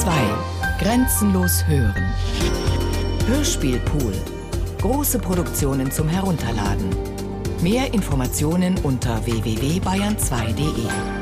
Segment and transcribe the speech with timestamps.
[0.00, 0.10] 2.
[0.78, 2.12] Grenzenlos hören.
[3.26, 4.12] Hörspielpool.
[4.82, 6.90] Große Produktionen zum Herunterladen.
[7.62, 11.15] Mehr Informationen unter www.bayern2.de.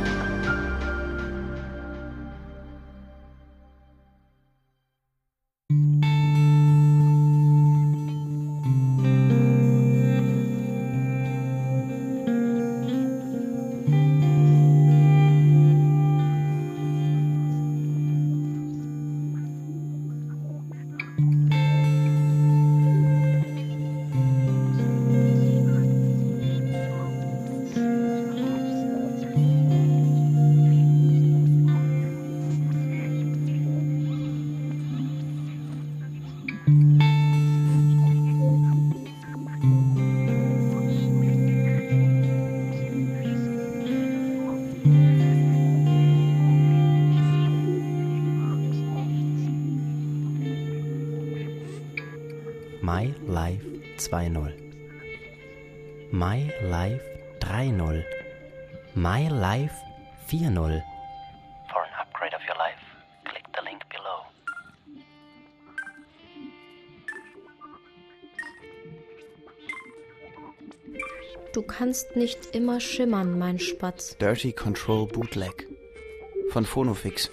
[54.14, 54.52] 2.0
[56.12, 57.02] My Life
[57.40, 58.04] 3.0
[58.94, 59.74] My Life
[60.28, 60.82] 4.0
[61.72, 62.78] For an upgrade of your life,
[63.24, 64.20] click the link below.
[71.52, 74.16] Du kannst nicht immer schimmern, mein Spatz.
[74.18, 75.66] Dirty Control Bootleg
[76.50, 77.30] von Phonofix.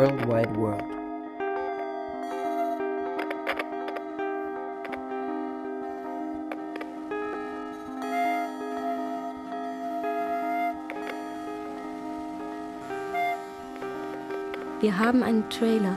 [0.00, 0.84] World Wide World.
[14.80, 15.94] Wir haben einen Trailer.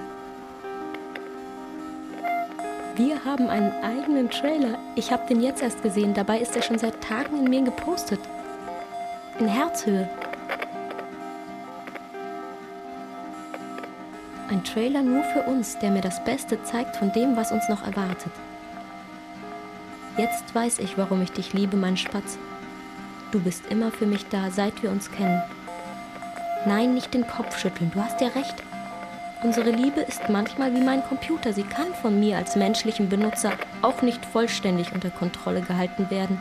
[2.98, 4.78] Wir haben einen eigenen Trailer.
[4.96, 6.14] Ich habe den jetzt erst gesehen.
[6.14, 8.20] Dabei ist er schon seit Tagen in mir gepostet.
[9.40, 10.10] In Herzhöhe.
[14.54, 17.84] Ein Trailer nur für uns, der mir das Beste zeigt von dem, was uns noch
[17.84, 18.32] erwartet.
[20.16, 22.38] Jetzt weiß ich, warum ich dich liebe, mein Spatz.
[23.32, 25.42] Du bist immer für mich da, seit wir uns kennen.
[26.68, 28.54] Nein, nicht den Kopf schütteln, du hast ja recht.
[29.42, 31.52] Unsere Liebe ist manchmal wie mein Computer.
[31.52, 36.40] Sie kann von mir als menschlichem Benutzer auch nicht vollständig unter Kontrolle gehalten werden.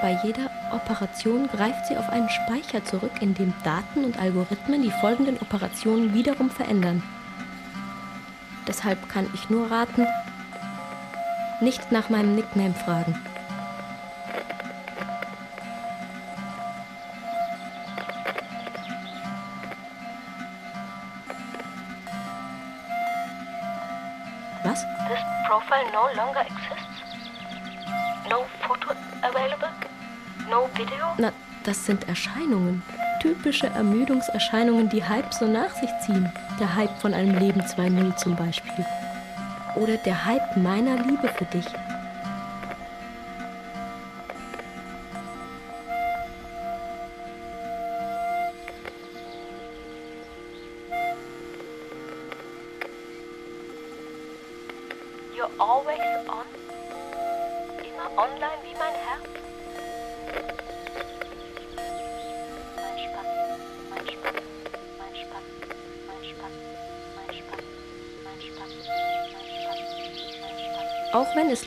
[0.00, 4.90] Bei jeder Operation greift sie auf einen Speicher zurück, in dem Daten und Algorithmen die
[4.90, 7.02] folgenden Operationen wiederum verändern.
[8.66, 10.06] Deshalb kann ich nur raten,
[11.60, 13.14] nicht nach meinem Nickname fragen.
[24.62, 24.82] Was?
[25.08, 27.02] This profile no longer exists.
[28.28, 29.68] No photo available.
[30.48, 31.06] No video.
[31.18, 31.32] Na,
[31.64, 32.82] das sind Erscheinungen.
[33.20, 36.32] Typische Ermüdungserscheinungen, die Hype so nach sich ziehen.
[36.58, 38.84] Der Hype von einem Leben 2.0 zum Beispiel.
[39.76, 41.66] Oder der Hype meiner Liebe für dich.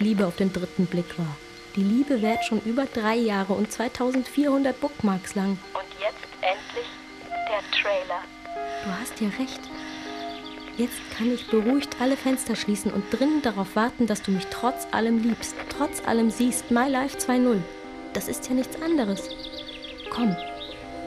[0.03, 1.35] Liebe auf den dritten Blick war.
[1.75, 5.57] Die Liebe währt schon über drei Jahre und 2400 Bookmarks lang.
[5.73, 6.85] Und jetzt endlich
[7.49, 8.21] der Trailer.
[8.83, 9.59] Du hast ja recht.
[10.77, 14.87] Jetzt kann ich beruhigt alle Fenster schließen und drinnen darauf warten, dass du mich trotz
[14.91, 16.71] allem liebst, trotz allem siehst.
[16.71, 17.59] My Life 2.0.
[18.13, 19.29] Das ist ja nichts anderes.
[20.09, 20.35] Komm,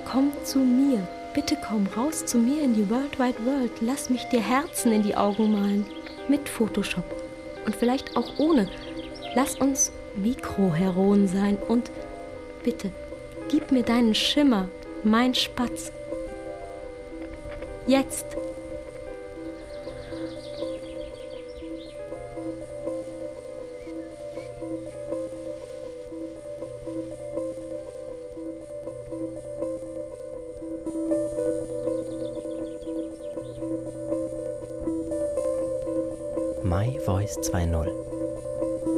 [0.04, 1.06] komm zu mir.
[1.34, 3.72] Bitte komm raus zu mir in die World Wide World.
[3.80, 5.86] Lass mich dir Herzen in die Augen malen.
[6.28, 7.04] Mit Photoshop.
[7.66, 8.68] Und vielleicht auch ohne.
[9.36, 11.90] Lass uns Mikroheron sein und
[12.64, 12.90] bitte,
[13.50, 14.70] gib mir deinen Schimmer,
[15.04, 15.92] mein Spatz.
[17.86, 18.24] Jetzt.
[36.62, 38.15] My Voice 2.0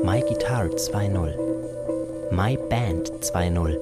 [0.05, 3.79] My Guitar 2.0, My Band 2.0.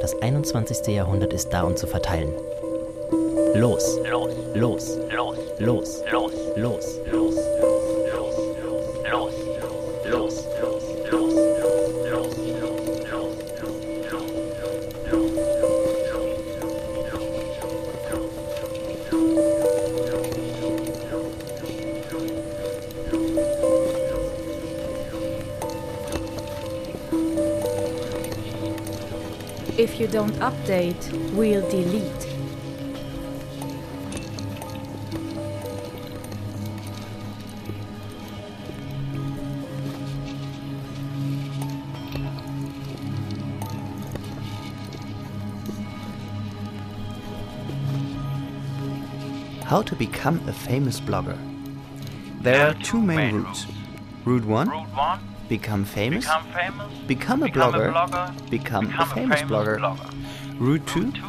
[0.00, 0.94] Das 21.
[0.94, 2.32] Jahrhundert ist da, um zu verteilen.
[3.54, 7.00] Los, los, los, los, los, los, los, los.
[7.10, 7.61] los.
[30.12, 32.04] Don't update, we'll delete.
[49.64, 51.38] How to become a famous blogger.
[52.42, 53.64] There are two main routes.
[54.26, 55.20] Route 1 Route 1.
[55.48, 56.26] Become famous.
[57.06, 58.48] Become a blogger.
[58.48, 59.80] Become, a famous blogger.
[60.60, 61.22] Route 2 Route 2.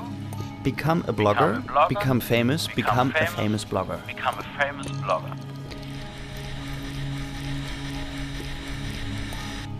[0.64, 1.64] Become a blogger.
[1.90, 2.68] Become famous.
[2.68, 3.34] Become a famous.
[3.34, 4.06] famous blogger.
[4.06, 5.36] Become a famous blogger.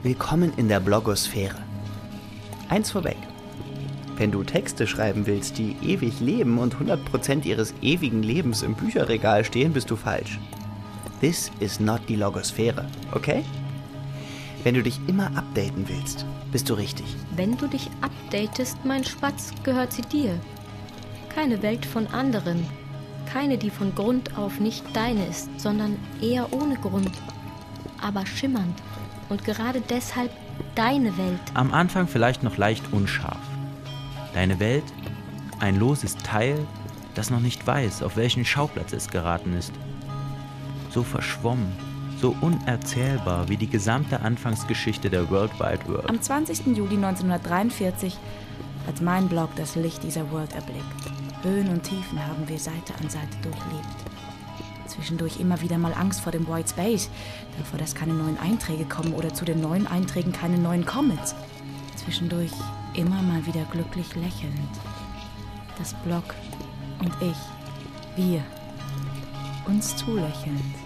[0.02, 1.64] Willkommen in der Blogosphäre.
[2.70, 3.18] Eins vorweg.
[4.18, 9.46] Wenn du Texte schreiben willst, die ewig leben und 100% ihres ewigen Lebens im Bücherregal
[9.46, 10.40] stehen, bist du falsch.
[11.22, 13.44] This is not die Logosphäre, okay?
[14.64, 17.06] Wenn du dich immer updaten willst, bist du richtig.
[17.36, 20.40] Wenn du dich updatest, mein Spatz, gehört sie dir.
[21.28, 22.66] Keine Welt von anderen.
[23.26, 27.12] Keine, die von Grund auf nicht deine ist, sondern eher ohne Grund.
[28.02, 28.82] Aber schimmernd.
[29.28, 30.32] Und gerade deshalb
[30.76, 31.42] deine Welt.
[31.56, 33.42] Am Anfang vielleicht noch leicht unscharf.
[34.34, 34.86] Deine Welt,
[35.60, 36.58] ein loses Teil,
[37.16, 39.74] das noch nicht weiß, auf welchen Schauplatz es geraten ist.
[40.90, 41.72] So verschwommen,
[42.24, 46.10] so unerzählbar wie die gesamte Anfangsgeschichte der World Wide World.
[46.10, 46.68] Am 20.
[46.68, 48.18] Juli 1943
[48.88, 50.86] hat mein Blog das Licht dieser World erblickt.
[51.44, 53.98] Höhen und Tiefen haben wir Seite an Seite durchlebt.
[54.88, 57.10] Zwischendurch immer wieder mal Angst vor dem White Space,
[57.58, 61.36] davor, dass keine neuen Einträge kommen oder zu den neuen Einträgen keine neuen Comments.
[61.98, 62.54] Zwischendurch
[62.94, 64.72] immer mal wieder glücklich lächelnd.
[65.78, 66.24] Das Blog
[67.00, 67.36] und ich,
[68.16, 68.42] wir,
[69.68, 70.83] uns zulächelnd.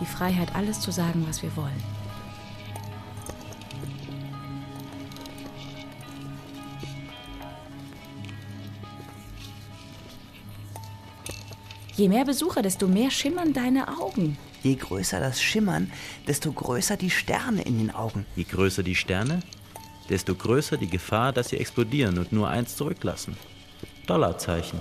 [0.00, 1.82] Die Freiheit, alles zu sagen, was wir wollen.
[11.96, 14.36] Je mehr Besucher, desto mehr schimmern deine Augen.
[14.62, 15.90] Je größer das Schimmern,
[16.26, 18.26] desto größer die Sterne in den Augen.
[18.36, 19.40] Je größer die Sterne,
[20.10, 23.36] desto größer die Gefahr, dass sie explodieren und nur eins zurücklassen.
[24.06, 24.78] Dollarzeichen.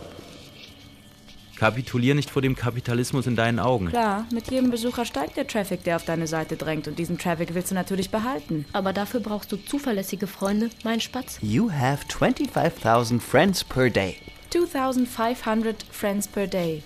[1.55, 3.87] Kapitulier nicht vor dem Kapitalismus in deinen Augen.
[3.87, 6.87] Klar, mit jedem Besucher steigt der Traffic, der auf deine Seite drängt.
[6.87, 8.65] Und diesen Traffic willst du natürlich behalten.
[8.73, 11.37] Aber dafür brauchst du zuverlässige Freunde, mein Spatz.
[11.41, 14.17] You have 25,000 friends per day.
[14.49, 16.83] 2500 Friends per Day.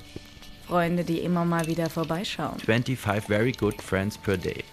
[0.67, 2.59] Freunde, die immer mal wieder vorbeischauen.
[2.59, 4.63] 25 very good friends per day.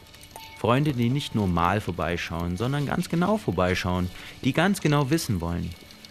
[0.59, 4.11] Freunde, die nicht nur mal vorbeischauen, sondern ganz genau vorbeischauen,
[4.43, 5.71] die ganz genau wissen wollen,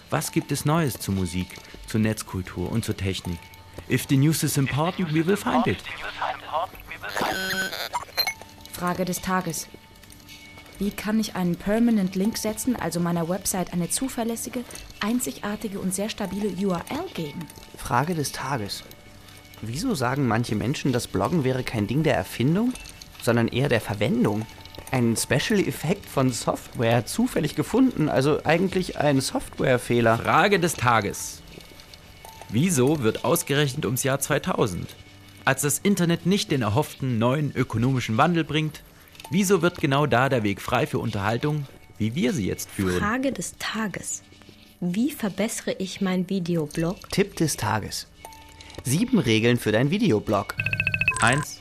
[0.10, 1.48] was gibt es Neues zur Musik,
[1.88, 3.40] zur Netzkultur und zur Technik.
[3.90, 5.78] If the news is important, we will find it.
[8.72, 9.68] Frage des Tages.
[10.78, 14.66] Wie kann ich einen Permanent Link setzen, also meiner Website eine zuverlässige,
[15.00, 17.40] einzigartige und sehr stabile URL geben?
[17.78, 18.84] Frage des Tages.
[19.62, 22.74] Wieso sagen manche Menschen, das Bloggen wäre kein Ding der Erfindung,
[23.22, 24.46] sondern eher der Verwendung?
[24.92, 30.18] Ein Special Effekt von Software zufällig gefunden, also eigentlich ein Softwarefehler.
[30.18, 31.42] Frage des Tages.
[32.56, 34.88] Wieso wird ausgerechnet ums Jahr 2000,
[35.44, 38.82] als das Internet nicht den erhofften neuen ökonomischen Wandel bringt,
[39.30, 42.98] wieso wird genau da der Weg frei für Unterhaltung, wie wir sie jetzt führen?
[42.98, 44.24] Frage des Tages.
[44.80, 47.10] Wie verbessere ich mein Videoblog?
[47.10, 48.08] Tipp des Tages.
[48.86, 50.56] Sieben Regeln für dein Videoblog.
[51.20, 51.60] 1.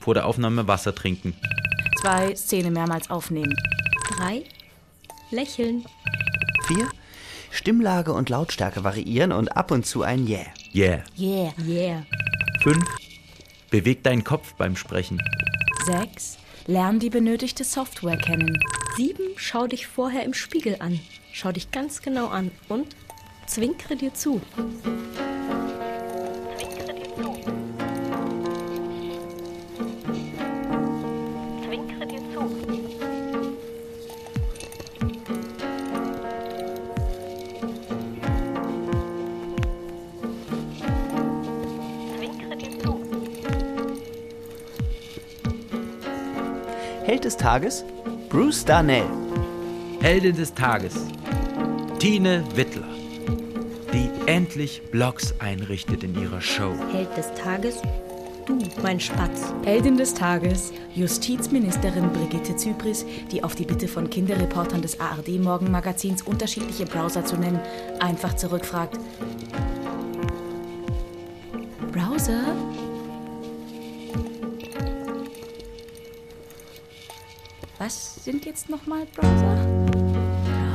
[0.00, 1.34] Vor der Aufnahme Wasser trinken.
[2.00, 3.54] Zwei, Szene mehrmals aufnehmen.
[4.16, 4.44] 3.
[5.32, 5.84] Lächeln.
[6.66, 6.88] 4.
[7.50, 10.46] Stimmlage und Lautstärke variieren und ab und zu ein Yeah.
[10.74, 11.02] Yeah.
[11.18, 11.52] Yeah.
[11.66, 12.02] Yeah.
[12.62, 12.78] 5.
[13.70, 15.20] Beweg deinen Kopf beim Sprechen.
[15.84, 18.58] Sechs, lern die benötigte Software kennen.
[18.96, 19.16] 7.
[19.36, 21.00] Schau dich vorher im Spiegel an.
[21.32, 22.94] Schau dich ganz genau an und
[23.46, 24.40] zwinkere dir zu.
[47.10, 47.84] Held des Tages,
[48.28, 49.02] Bruce Darnell.
[50.00, 50.94] Heldin des Tages,
[51.98, 52.86] Tine Wittler,
[53.92, 56.72] die endlich Blogs einrichtet in ihrer Show.
[56.92, 57.82] Held des Tages,
[58.46, 59.52] du, mein Spatz.
[59.64, 66.86] Heldin des Tages, Justizministerin Brigitte Zypris, die auf die Bitte von Kinderreportern des ARD-Morgenmagazins unterschiedliche
[66.86, 67.58] Browser zu nennen,
[67.98, 69.00] einfach zurückfragt.
[71.90, 72.54] Browser?
[77.80, 79.56] Was sind jetzt nochmal Browser?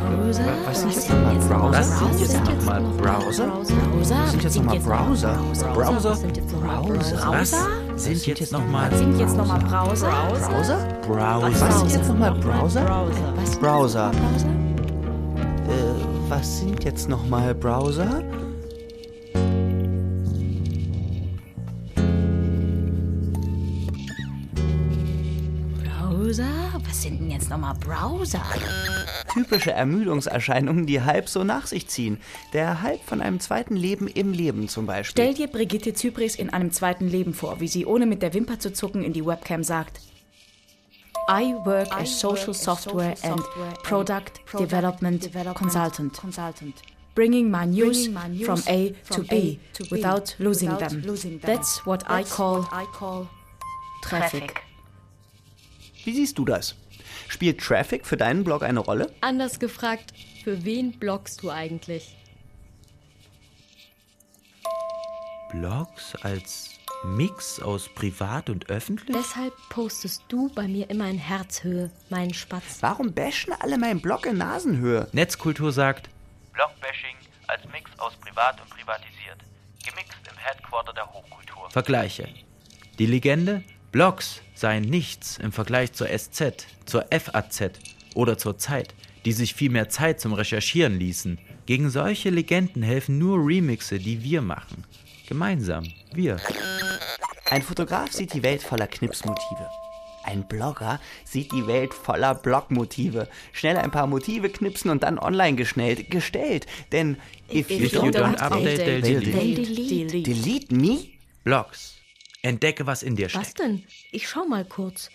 [0.09, 0.43] Browser?
[0.65, 1.77] Was sind jetzt nochmal Browser?
[1.77, 3.47] Was sind jetzt nochmal Browser?
[3.47, 4.23] Browser?
[4.23, 5.39] Was sind jetzt nochmal Browser?
[5.75, 6.15] Browser?
[6.15, 7.31] Sind jetzt nochmal Browser?
[7.93, 10.09] Was sind jetzt nochmal Sind jetzt nochmal Browser?
[10.09, 10.77] Browser?
[11.03, 11.61] Browser?
[11.61, 12.85] Was sind jetzt nochmal Browser?
[12.85, 13.59] Browser.
[13.59, 14.11] Browser?
[15.67, 18.05] Äh, was sind jetzt nochmal Browser?
[18.05, 18.34] Browser?
[27.45, 28.41] Jetzt nochmal Browser?
[29.31, 32.17] Typische Ermüdungserscheinungen, die Hype so nach sich ziehen.
[32.53, 35.11] Der Hype von einem zweiten Leben im Leben zum Beispiel.
[35.11, 38.59] Stell dir Brigitte Zypris in einem zweiten Leben vor, wie sie ohne mit der Wimper
[38.59, 40.01] zu zucken in die Webcam sagt.
[41.29, 43.41] I work as social software and
[43.83, 46.19] product development consultant,
[47.15, 48.09] bringing my news
[48.43, 49.59] from A to B
[49.89, 51.03] without losing them.
[51.41, 53.27] That's what I call
[54.03, 54.61] traffic.
[56.03, 56.75] Wie siehst du das?
[57.35, 59.13] Spielt Traffic für deinen Blog eine Rolle?
[59.19, 60.13] Anders gefragt,
[60.45, 62.15] für wen bloggst du eigentlich?
[65.51, 66.69] Blogs als
[67.03, 69.13] Mix aus privat und öffentlich?
[69.13, 72.77] Deshalb postest du bei mir immer in Herzhöhe, mein Spatz.
[72.79, 75.09] Warum bashen alle meinen Blog in Nasenhöhe?
[75.11, 76.09] Netzkultur sagt,
[76.53, 79.39] Blogbashing als Mix aus privat und privatisiert.
[79.85, 81.69] Gemixt im Headquarter der Hochkultur.
[81.69, 82.29] Vergleiche.
[82.97, 83.61] Die Legende,
[83.95, 87.71] Blogs seien nichts im Vergleich zur SZ, zur FAZ
[88.13, 91.39] oder zur Zeit, die sich viel mehr Zeit zum Recherchieren ließen.
[91.65, 94.83] Gegen solche Legenden helfen nur Remixe, die wir machen.
[95.29, 96.41] Gemeinsam, wir.
[97.49, 99.69] Ein Fotograf sieht die Welt voller Knipsmotive.
[100.25, 103.29] Ein Blogger sieht die Welt voller Blogmotive.
[103.53, 106.65] Schnell ein paar Motive knipsen und dann online geschnellt, gestellt.
[106.91, 107.15] Denn
[107.49, 109.31] if, If you don't update, they'll delete.
[109.31, 110.23] Then delete.
[110.23, 111.11] delete me?
[111.45, 111.94] Blogs.
[112.45, 113.59] Entdecke, was in dir Was steckt.
[113.59, 113.83] denn?
[114.11, 115.09] Ich schau mal kurz.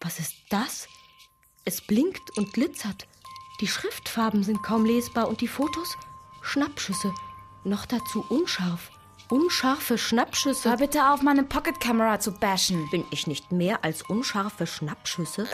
[0.00, 0.86] Was ist das?
[1.64, 3.08] Es blinkt und glitzert.
[3.60, 5.96] Die Schriftfarben sind kaum lesbar und die Fotos?
[6.42, 7.12] Schnappschüsse.
[7.64, 8.92] Noch dazu unscharf.
[9.28, 10.70] Unscharfe Schnappschüsse.
[10.70, 12.88] Hör bitte auf, meine Pocketkamera zu bashen.
[12.90, 15.48] Bin ich nicht mehr als unscharfe Schnappschüsse?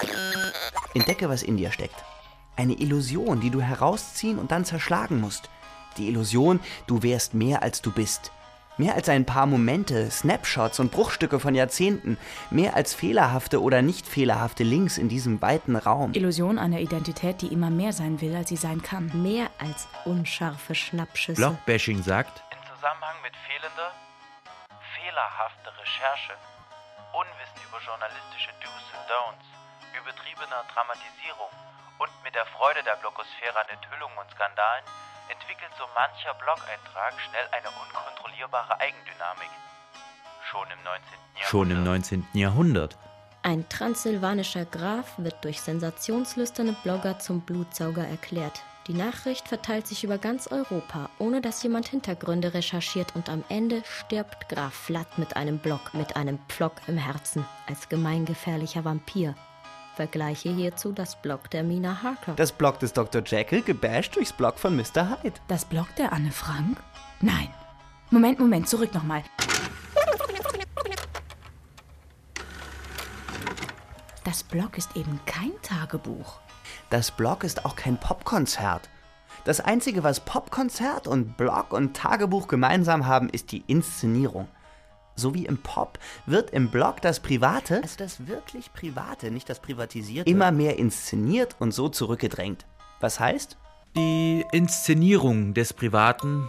[0.93, 2.05] Entdecke, was in dir steckt.
[2.55, 5.49] Eine Illusion, die du herausziehen und dann zerschlagen musst.
[5.97, 8.31] Die Illusion, du wärst mehr als du bist.
[8.79, 12.17] Mehr als ein paar Momente, Snapshots und Bruchstücke von Jahrzehnten.
[12.51, 16.15] Mehr als fehlerhafte oder nicht fehlerhafte Links in diesem weiten Raum.
[16.15, 19.13] Illusion einer Identität, die immer mehr sein will, als sie sein kann.
[19.23, 21.37] Mehr als unscharfe Schnappschüsse.
[21.41, 23.93] Blogbashing sagt, In Zusammenhang mit fehlender,
[24.97, 26.33] fehlerhafter Recherche,
[27.13, 29.45] Unwissen über journalistische Do's und Don'ts,
[30.01, 31.53] übertriebener Dramatisierung
[32.01, 34.85] und mit der Freude der Blogosphäre an Enthüllungen und Skandalen
[35.33, 39.51] entwickelt so mancher Blog-Eintrag schnell eine unkontrollierbare Eigendynamik.
[40.51, 41.03] Schon im 19.
[41.35, 41.49] Jahrhundert.
[41.49, 42.27] schon im 19.
[42.35, 42.99] Jahrhundert.
[43.43, 48.63] Ein transsilvanischer Graf wird durch sensationslüsterne Blogger zum Blutsauger erklärt.
[48.89, 53.83] Die Nachricht verteilt sich über ganz Europa, ohne dass jemand Hintergründe recherchiert und am Ende
[53.85, 59.35] stirbt Graf Flatt mit einem Block, mit einem Pflock im Herzen, als gemeingefährlicher Vampir.
[59.95, 62.33] Vergleiche hierzu das Blog der Mina Harker.
[62.37, 63.23] Das Blog des Dr.
[63.25, 65.23] Jekyll gebasht durchs Blog von Mr.
[65.23, 65.39] Hyde.
[65.49, 66.79] Das Blog der Anne Frank?
[67.21, 67.49] Nein.
[68.11, 69.23] Moment, Moment, zurück nochmal.
[74.25, 76.41] Das Blog ist eben kein Tagebuch.
[76.89, 78.89] Das Blog ist auch kein Popkonzert.
[79.45, 84.49] Das Einzige, was Popkonzert und Blog und Tagebuch gemeinsam haben, ist die Inszenierung.
[85.15, 89.61] So wie im Pop wird im Blog das Private, also das wirklich Private, nicht das
[89.61, 92.67] Privatisierte, immer mehr inszeniert und so zurückgedrängt.
[93.01, 93.59] Was heißt?
[93.97, 96.49] Die Inszenierung des Privaten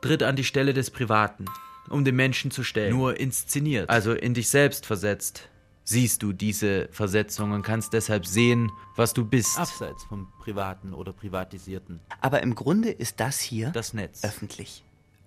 [0.00, 1.46] tritt an die Stelle des Privaten,
[1.90, 2.94] um den Menschen zu stellen.
[2.94, 5.48] Nur inszeniert, also in dich selbst versetzt.
[5.86, 9.58] Siehst du diese Versetzung und kannst deshalb sehen, was du bist.
[9.58, 12.00] Abseits vom Privaten oder Privatisierten.
[12.22, 14.24] Aber im Grunde ist das hier Das Netz.
[14.24, 14.82] öffentlich.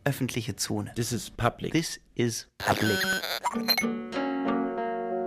[0.07, 0.89] Öffentliche Zone.
[0.95, 1.73] This is public.
[1.73, 2.97] This is public.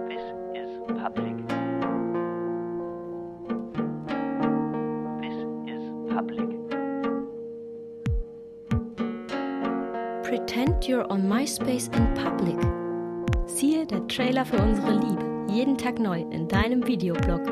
[0.08, 0.22] This
[0.54, 1.36] is public.
[5.20, 5.36] This
[5.68, 6.48] is public.
[10.22, 12.56] Pretend you're on MySpace in public.
[13.46, 15.46] Siehe der Trailer für unsere Liebe.
[15.52, 17.42] Jeden Tag neu in deinem Videoblog.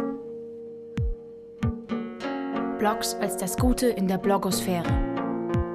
[2.79, 5.08] Blogs als das Gute in der Blogosphäre.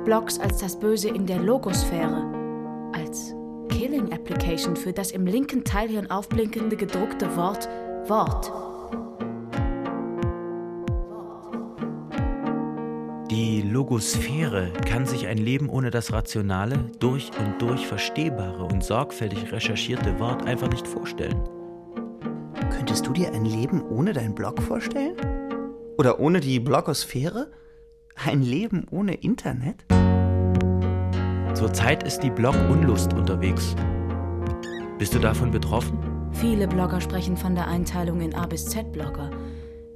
[0.05, 2.91] Blogs als das Böse in der Logosphäre.
[2.93, 3.33] Als
[3.69, 7.69] Killing Application für das im linken Teilhirn aufblinkende gedruckte Wort
[8.09, 8.51] Wort.
[13.31, 19.53] Die Logosphäre kann sich ein Leben ohne das rationale, durch und durch verstehbare und sorgfältig
[19.53, 21.41] recherchierte Wort einfach nicht vorstellen.
[22.75, 25.15] Könntest du dir ein Leben ohne deinen Blog vorstellen?
[25.97, 27.51] Oder ohne die Blogosphäre?
[28.15, 29.85] Ein Leben ohne Internet?
[31.53, 33.75] Zurzeit ist die Blog-Unlust unterwegs.
[34.97, 35.99] Bist du davon betroffen?
[36.31, 39.29] Viele Blogger sprechen von der Einteilung in A bis Z-Blogger.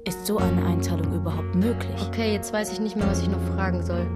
[0.04, 2.00] Ist so eine Einteilung überhaupt möglich?
[2.06, 4.06] Okay, jetzt weiß ich nicht mehr, was ich noch fragen soll.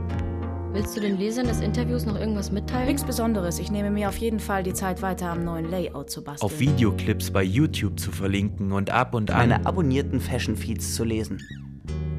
[0.73, 2.87] Willst du den Lesern des Interviews noch irgendwas mitteilen?
[2.87, 3.59] Nichts Besonderes.
[3.59, 6.51] Ich nehme mir auf jeden Fall die Zeit weiter am neuen Layout zu basteln.
[6.51, 9.49] Auf Videoclips bei YouTube zu verlinken und ab und an.
[9.49, 11.41] Meine abonnierten Fashion Feeds zu lesen.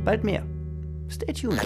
[0.04, 0.44] Bald mehr.
[1.10, 1.62] Stay tuned.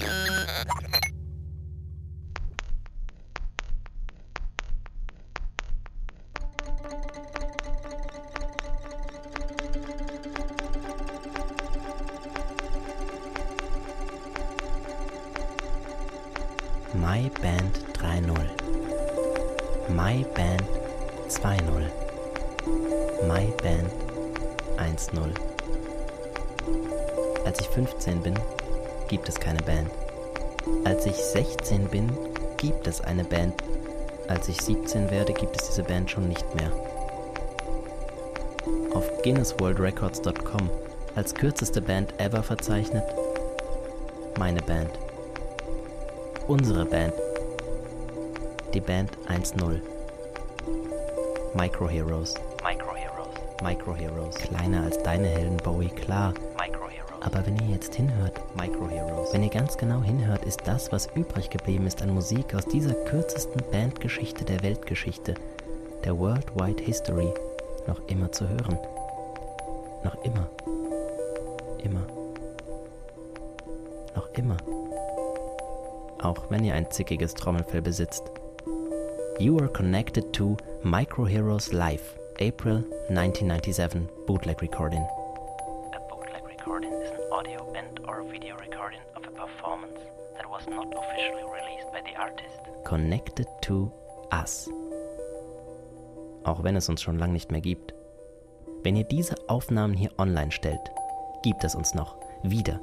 [31.37, 32.09] 16 bin,
[32.57, 33.53] gibt es eine Band.
[34.27, 36.71] Als ich 17 werde, gibt es diese Band schon nicht mehr.
[38.95, 40.71] Auf GuinnessWorldRecords.com
[41.15, 43.03] als kürzeste Band ever verzeichnet
[44.39, 44.89] meine Band.
[46.47, 47.13] Unsere Band.
[48.73, 49.79] Die Band 1.0.
[51.53, 52.33] Micro Heroes.
[52.63, 53.61] Micro Heroes.
[53.61, 54.35] Micro Heroes.
[54.37, 56.33] Kleiner als deine Helden, Bowie, klar.
[57.21, 61.09] Aber wenn ihr jetzt hinhört, Micro Heroes, wenn ihr ganz genau hinhört, ist das, was
[61.15, 65.35] übrig geblieben ist an Musik aus dieser kürzesten Bandgeschichte der Weltgeschichte,
[66.03, 67.33] der Worldwide History,
[67.87, 68.77] noch immer zu hören.
[70.03, 70.49] Noch immer.
[71.83, 72.05] Immer.
[74.15, 74.57] Noch immer.
[76.21, 78.23] Auch wenn ihr ein zickiges Trommelfell besitzt.
[79.39, 85.05] You are connected to Micro Heroes Live, April 1997 bootleg recording.
[92.87, 93.91] Connected to
[94.31, 94.69] Us.
[96.45, 97.93] Auch wenn es uns schon lange nicht mehr gibt.
[98.81, 100.79] Wenn ihr diese Aufnahmen hier online stellt,
[101.43, 102.15] gibt es uns noch.
[102.43, 102.79] Wieder.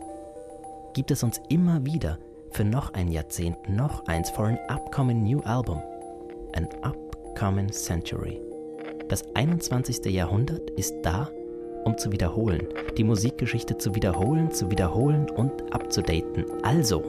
[0.92, 2.18] Gibt es uns immer wieder.
[2.50, 5.80] Für noch ein Jahrzehnt, noch eins, for an upcoming new album.
[6.54, 8.42] An upcoming century.
[9.08, 10.04] Das 21.
[10.12, 11.30] Jahrhundert ist da,
[11.84, 12.68] um zu wiederholen.
[12.98, 16.44] Die Musikgeschichte zu wiederholen, zu wiederholen und abzudaten.
[16.62, 17.02] Also,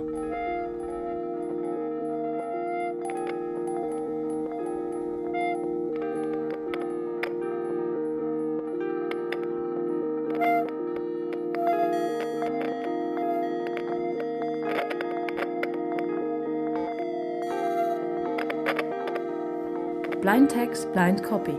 [20.65, 21.53] Text, Blind Copy.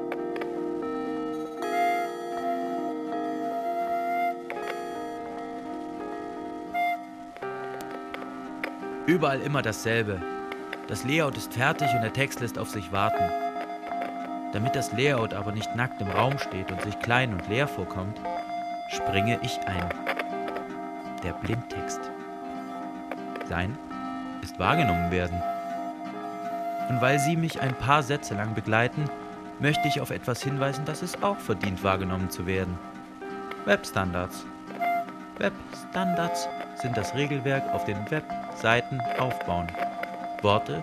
[9.07, 10.21] Überall immer dasselbe.
[10.89, 13.31] Das Layout ist fertig und der Text lässt auf sich warten.
[14.53, 18.21] Damit das Layout aber nicht nackt im Raum steht und sich klein und leer vorkommt,
[18.89, 19.89] springe ich ein.
[21.23, 22.01] Der Blindtext.
[23.49, 23.79] Sein
[24.43, 25.41] ist wahrgenommen werden.
[26.89, 29.11] Und weil Sie mich ein paar Sätze lang begleiten,
[29.59, 32.79] möchte ich auf etwas hinweisen, das es auch verdient wahrgenommen zu werden.
[33.65, 34.45] Webstandards.
[35.39, 36.49] Webstandards
[36.81, 39.67] sind das Regelwerk, auf dem Webseiten aufbauen.
[40.43, 40.83] Worte,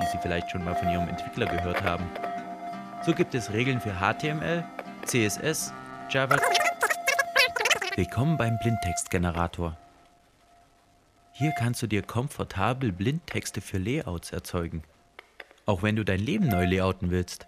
[0.00, 2.04] die Sie vielleicht schon mal von Ihrem Entwickler gehört haben.
[3.02, 4.64] So gibt es Regeln für HTML,
[5.04, 5.72] CSS,
[6.08, 6.36] Java.
[7.94, 9.76] Willkommen beim Blindtextgenerator.
[11.32, 14.82] Hier kannst du dir komfortabel Blindtexte für Layouts erzeugen.
[15.66, 17.46] Auch wenn du dein Leben neu layouten willst.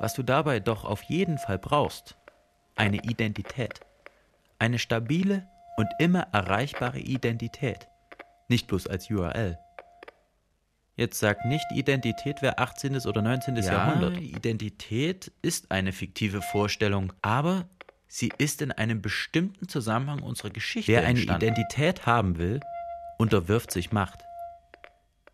[0.00, 2.16] Was du dabei doch auf jeden Fall brauchst.
[2.76, 3.80] Eine Identität.
[4.58, 5.46] Eine stabile
[5.76, 7.88] und immer erreichbare Identität.
[8.48, 9.58] Nicht bloß als URL.
[10.96, 12.96] Jetzt sag nicht, Identität wäre 18.
[13.06, 13.56] oder 19.
[13.56, 14.20] Ja, Jahrhundert.
[14.20, 17.68] Identität ist eine fiktive Vorstellung, aber
[18.06, 20.92] sie ist in einem bestimmten Zusammenhang unserer Geschichte.
[20.92, 21.46] Wer eine entstanden.
[21.46, 22.60] Identität haben will,
[23.18, 24.24] unterwirft sich Macht.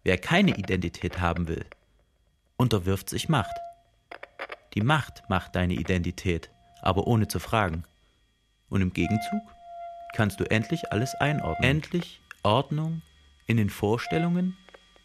[0.03, 1.67] Wer keine Identität haben will,
[2.61, 3.57] unterwirft sich Macht.
[4.75, 6.51] Die Macht macht deine Identität,
[6.83, 7.85] aber ohne zu fragen.
[8.69, 9.41] Und im Gegenzug
[10.15, 11.69] kannst du endlich alles einordnen.
[11.69, 13.01] Endlich Ordnung
[13.47, 14.59] in den Vorstellungen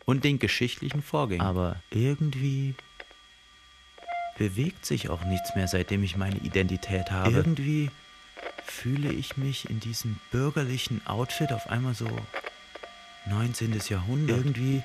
[0.05, 1.45] und den geschichtlichen Vorgängen.
[1.45, 2.75] Aber irgendwie
[4.37, 7.31] bewegt sich auch nichts mehr, seitdem ich meine Identität habe.
[7.31, 7.89] Irgendwie
[8.65, 12.09] fühle ich mich in diesem bürgerlichen Outfit auf einmal so
[13.27, 13.79] 19.
[13.87, 14.39] Jahrhundert.
[14.39, 14.83] Irgendwie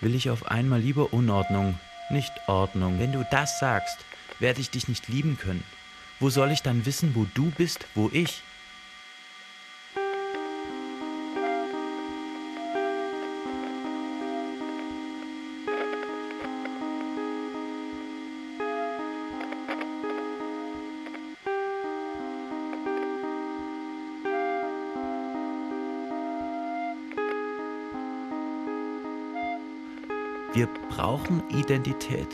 [0.00, 1.78] will ich auf einmal lieber Unordnung,
[2.10, 2.98] nicht Ordnung.
[2.98, 3.98] Wenn du das sagst,
[4.38, 5.64] werde ich dich nicht lieben können.
[6.18, 8.42] Wo soll ich dann wissen, wo du bist, wo ich?
[31.30, 32.28] Brauchen Identität.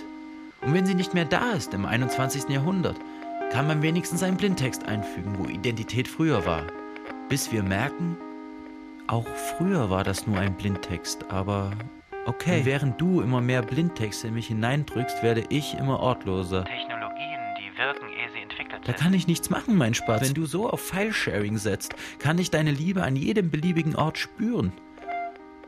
[0.62, 2.48] Und wenn sie nicht mehr da ist im 21.
[2.48, 2.96] Jahrhundert,
[3.52, 6.62] kann man wenigstens einen Blindtext einfügen, wo Identität früher war.
[7.28, 8.16] Bis wir merken,
[9.06, 11.72] auch früher war das nur ein Blindtext, aber
[12.26, 12.60] okay.
[12.60, 16.64] Und während du immer mehr Blindtexte in mich hineindrückst, werde ich immer ortloser.
[16.64, 18.96] Technologien, die wirken, ehe sie entwickelt Da sind.
[18.96, 20.22] kann ich nichts machen, mein Spatz.
[20.22, 24.72] Wenn du so auf File-Sharing setzt, kann ich deine Liebe an jedem beliebigen Ort spüren.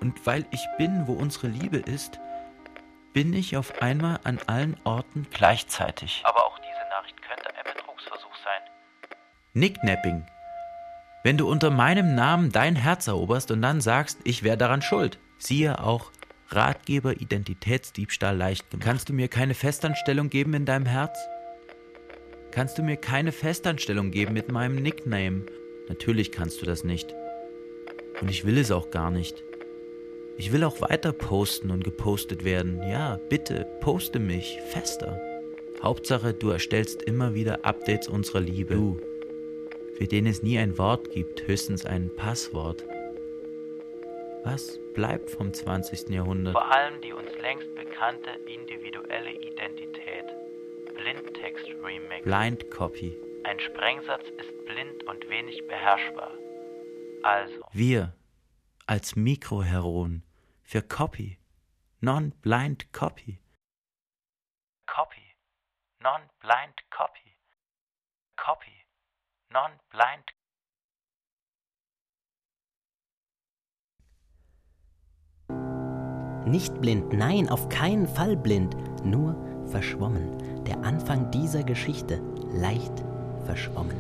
[0.01, 2.19] Und weil ich bin, wo unsere Liebe ist,
[3.19, 6.23] bin ich auf einmal an allen Orten gleichzeitig.
[6.23, 8.63] Aber auch diese Nachricht könnte ein Betrugsversuch sein.
[9.55, 10.25] Nicknapping.
[11.25, 15.19] Wenn du unter meinem Namen dein Herz eroberst und dann sagst, ich wäre daran schuld.
[15.37, 16.13] Siehe auch
[16.51, 18.87] Ratgeber Identitätsdiebstahl leicht gemacht.
[18.87, 21.19] Kannst du mir keine Festanstellung geben in deinem Herz?
[22.53, 25.45] Kannst du mir keine Festanstellung geben mit meinem Nickname?
[25.89, 27.13] Natürlich kannst du das nicht.
[28.21, 29.43] Und ich will es auch gar nicht.
[30.39, 32.81] Ich will auch weiter posten und gepostet werden.
[32.89, 35.21] Ja, bitte, poste mich fester.
[35.83, 38.77] Hauptsache, du erstellst immer wieder Updates unserer Liebe.
[38.77, 39.01] Du,
[39.97, 42.85] für den es nie ein Wort gibt, höchstens ein Passwort.
[44.45, 46.11] Was bleibt vom 20.
[46.11, 46.53] Jahrhundert?
[46.53, 50.25] Vor allem die uns längst bekannte individuelle Identität.
[50.95, 52.23] Blindtext-Remix.
[52.23, 53.17] Blind Copy.
[53.43, 56.31] Ein Sprengsatz ist blind und wenig beherrschbar.
[57.25, 58.15] Also, Wir
[58.87, 60.23] als Mikroheron
[60.69, 61.39] für Copy.
[62.01, 63.41] Non-blind Copy.
[64.87, 65.35] Copy.
[66.03, 67.39] Non-blind Copy.
[68.37, 68.85] Copy.
[69.51, 70.25] Non-blind
[76.45, 79.37] Nicht blind, nein, auf keinen Fall blind, nur
[79.69, 80.65] verschwommen.
[80.65, 82.21] Der Anfang dieser Geschichte
[82.53, 82.93] leicht
[83.47, 83.97] verschwommen.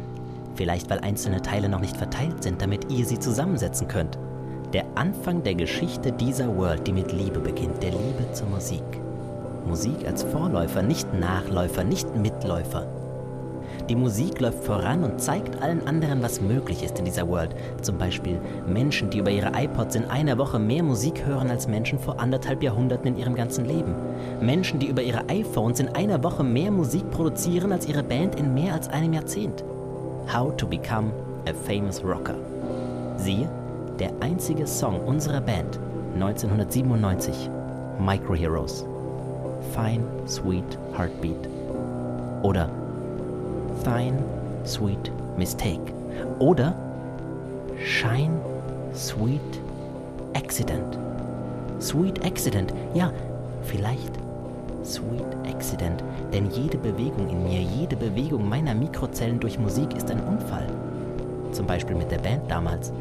[0.54, 4.18] Vielleicht weil einzelne Teile noch nicht verteilt sind, damit ihr sie zusammensetzen könnt.
[4.74, 8.82] Der Anfang der Geschichte dieser World, die mit Liebe beginnt, der Liebe zur Musik.
[9.66, 12.86] Musik als Vorläufer, nicht Nachläufer, nicht Mitläufer.
[13.88, 17.54] Die Musik läuft voran und zeigt allen anderen, was möglich ist in dieser World.
[17.80, 21.98] Zum Beispiel Menschen, die über ihre iPods in einer Woche mehr Musik hören als Menschen
[21.98, 23.94] vor anderthalb Jahrhunderten in ihrem ganzen Leben.
[24.42, 28.52] Menschen, die über ihre iPhones in einer Woche mehr Musik produzieren als ihre Band in
[28.52, 29.64] mehr als einem Jahrzehnt.
[30.30, 31.10] How to Become
[31.48, 32.34] a Famous Rocker.
[33.16, 33.48] Siehe,
[33.98, 35.78] der einzige Song unserer Band
[36.14, 37.50] 1997,
[37.98, 38.86] Micro Heroes.
[39.74, 41.48] Fine, Sweet Heartbeat.
[42.42, 42.70] Oder
[43.82, 44.18] Fine,
[44.64, 45.92] Sweet Mistake.
[46.38, 46.74] Oder
[47.84, 48.40] Shine,
[48.94, 49.40] Sweet
[50.34, 50.98] Accident.
[51.80, 53.12] Sweet Accident, ja,
[53.62, 54.12] vielleicht
[54.84, 60.20] Sweet Accident, denn jede Bewegung in mir, jede Bewegung meiner Mikrozellen durch Musik ist ein
[60.20, 60.66] Unfall.
[61.52, 62.92] Zum Beispiel mit der Band damals.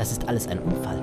[0.00, 0.98] Das ist alles ein Unfall.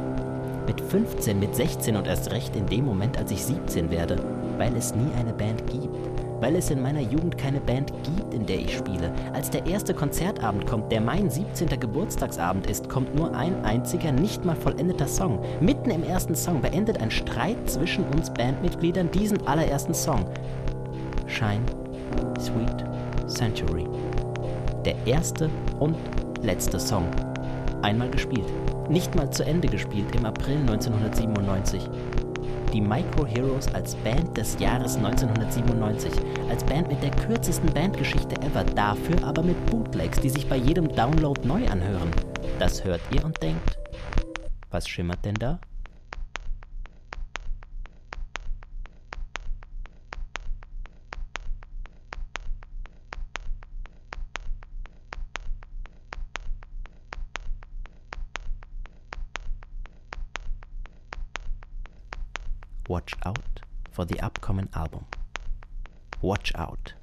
[0.65, 4.17] Mit 15, mit 16 und erst recht in dem Moment, als ich 17 werde,
[4.57, 5.95] weil es nie eine Band gibt.
[6.41, 9.13] Weil es in meiner Jugend keine Band gibt, in der ich spiele.
[9.33, 11.79] Als der erste Konzertabend kommt, der mein 17.
[11.79, 15.45] Geburtstagsabend ist, kommt nur ein einziger, nicht mal vollendeter Song.
[15.61, 20.25] Mitten im ersten Song beendet ein Streit zwischen uns Bandmitgliedern diesen allerersten Song.
[21.27, 21.61] Shine,
[22.39, 22.83] Sweet
[23.27, 23.87] Century.
[24.85, 25.95] Der erste und
[26.41, 27.05] letzte Song.
[27.83, 28.47] Einmal gespielt.
[28.89, 31.89] Nicht mal zu Ende gespielt im April 1997.
[32.71, 36.11] Die Micro Heroes als Band des Jahres 1997.
[36.49, 38.63] Als Band mit der kürzesten Bandgeschichte ever.
[38.63, 42.11] Dafür aber mit Bootlegs, die sich bei jedem Download neu anhören.
[42.59, 43.77] Das hört ihr und denkt,
[44.71, 45.59] was schimmert denn da?
[62.87, 63.59] watch out
[63.91, 65.05] for the upcoming album.
[66.21, 66.93] Watch out.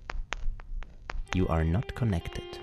[1.35, 2.59] You are not connected.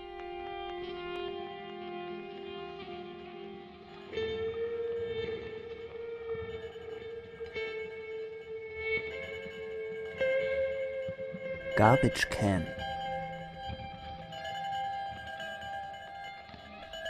[11.77, 12.67] Garbage can.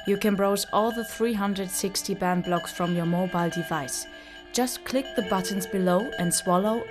[0.08, 4.08] You can browse all the 360 band blocks from your mobile device.
[4.53, 6.83] Just click the buttons below and swallow.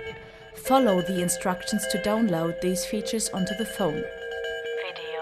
[0.55, 4.01] Follow the instructions to download these features onto the phone.
[4.81, 5.21] Video,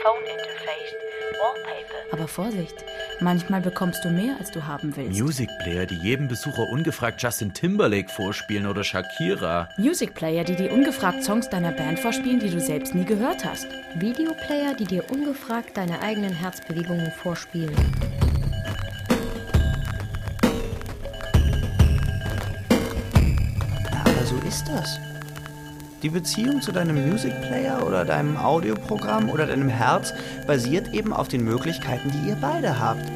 [0.00, 0.94] phone interface,
[1.42, 2.12] wallpaper.
[2.12, 2.84] Aber Vorsicht,
[3.20, 5.20] manchmal bekommst du mehr, als du haben willst.
[5.20, 9.68] Music Player, die jedem Besucher ungefragt Justin Timberlake vorspielen oder Shakira.
[9.76, 13.66] Music Player, die dir ungefragt Songs deiner Band vorspielen, die du selbst nie gehört hast.
[13.96, 17.74] Videoplayer, die dir ungefragt deine eigenen Herzbewegungen vorspielen.
[24.50, 24.98] Ist das.
[26.02, 30.12] Die Beziehung zu deinem Music Player oder deinem Audioprogramm oder deinem Herz
[30.44, 33.06] basiert eben auf den Möglichkeiten, die ihr beide habt.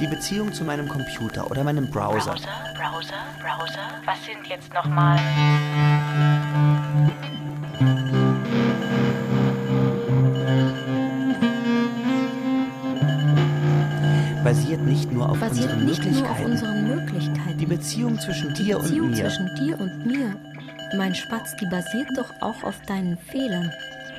[0.00, 2.30] Die Beziehung zu meinem Computer oder meinem Browser.
[2.30, 4.00] Browser, Browser, Browser.
[4.06, 5.20] Was sind jetzt nochmal?
[14.94, 16.50] Nicht nur auf Basiert unseren nicht nur auf Möglichkeiten.
[16.52, 17.58] unseren Möglichkeiten.
[17.58, 19.16] Die Beziehung zwischen dir und Beziehung mir.
[19.16, 20.36] zwischen dir und mir,
[20.96, 23.72] mein Spatz, die basiert doch auch auf deinen Fehlern,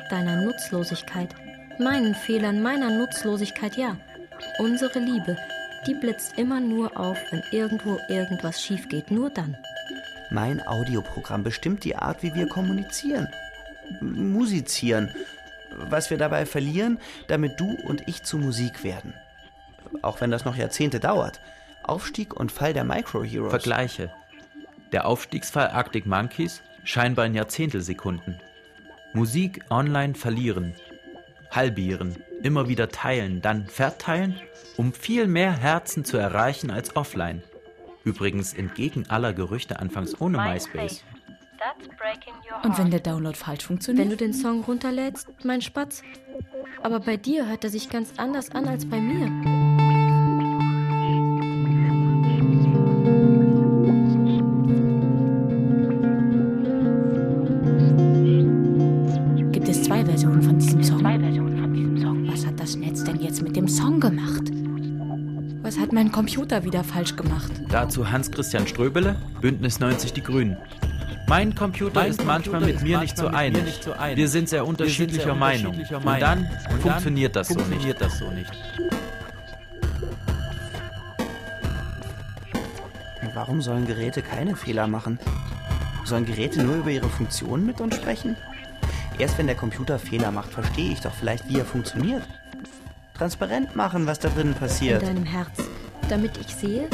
[0.10, 1.34] deiner Nutzlosigkeit,
[1.80, 3.96] meinen Fehlern, meiner Nutzlosigkeit, ja.
[4.60, 5.38] Unsere Liebe,
[5.88, 9.56] die blitzt immer nur auf, wenn irgendwo irgendwas schief geht, nur dann.
[10.30, 13.30] Mein Audioprogramm bestimmt die Art, wie wir kommunizieren.
[14.02, 15.10] Musizieren.
[15.72, 19.14] Was wir dabei verlieren, damit du und ich zu Musik werden.
[20.02, 21.42] Auch wenn das noch Jahrzehnte dauert.
[21.84, 23.52] Aufstieg und Fall der Micro Heroes.
[23.52, 24.12] Vergleiche.
[24.92, 28.40] Der Aufstiegsfall Arctic Monkeys scheinbar in Jahrzehntelsekunden.
[29.14, 30.74] Musik online verlieren,
[31.52, 34.40] halbieren, immer wieder teilen, dann verteilen,
[34.78, 37.42] um viel mehr Herzen zu erreichen als offline.
[38.04, 41.04] Übrigens entgegen aller Gerüchte anfangs ohne My MySpace.
[42.64, 44.12] Und wenn der Download falsch Wenn funktioniert?
[44.12, 46.04] du den Song runterlädst, mein Spatz.
[46.84, 49.55] Aber bei dir hört er sich ganz anders an als bei mir.
[66.36, 67.50] Computer wieder falsch gemacht?
[67.70, 70.58] Dazu Hans-Christian Ströbele, Bündnis 90 Die Grünen.
[71.30, 73.64] Mein Computer ist manchmal mit mir nicht so einig.
[74.16, 75.74] Wir sind sehr unterschiedlicher Meinung.
[75.78, 76.46] Und dann
[76.82, 78.52] funktioniert das so nicht.
[83.34, 85.20] Warum sollen Geräte keine Fehler machen?
[86.04, 88.36] Sollen Geräte nur über ihre Funktionen mit uns sprechen?
[89.18, 92.24] Erst wenn der Computer Fehler macht, verstehe ich doch vielleicht, wie er funktioniert.
[93.14, 95.02] Transparent machen, was da drinnen In passiert.
[95.02, 95.70] deinem Herz,
[96.10, 96.88] damit ich sehe,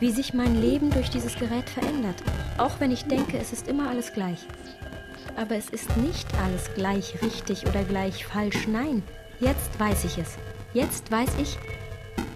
[0.00, 2.22] wie sich mein Leben durch dieses Gerät verändert.
[2.56, 4.38] Auch wenn ich denke, es ist immer alles gleich.
[5.36, 8.66] Aber es ist nicht alles gleich richtig oder gleich falsch.
[8.68, 9.02] Nein,
[9.40, 10.36] jetzt weiß ich es.
[10.74, 11.58] Jetzt weiß ich,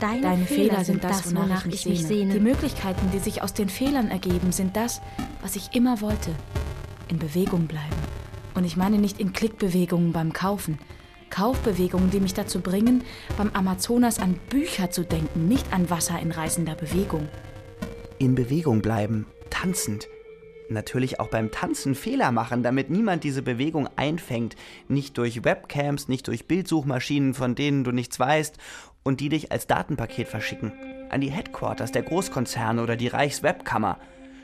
[0.01, 2.35] deine, Deine Fehler sind das, wonach wonach ich mich sehne.
[2.35, 5.01] Die Möglichkeiten, die sich aus den Fehlern ergeben, sind das,
[5.41, 6.31] was ich immer wollte.
[7.09, 7.97] In Bewegung bleiben.
[8.55, 10.79] Und ich meine nicht in Klickbewegungen beim Kaufen.
[11.33, 13.03] Kaufbewegungen, die mich dazu bringen,
[13.39, 17.27] beim Amazonas an Bücher zu denken, nicht an Wasser in reißender Bewegung.
[18.19, 20.09] In Bewegung bleiben, tanzend.
[20.69, 24.57] Natürlich auch beim Tanzen Fehler machen, damit niemand diese Bewegung einfängt.
[24.89, 28.59] Nicht durch Webcams, nicht durch Bildsuchmaschinen, von denen du nichts weißt
[29.03, 30.73] und die dich als Datenpaket verschicken.
[31.11, 33.99] An die Headquarters der Großkonzerne oder die Reichswebkammer.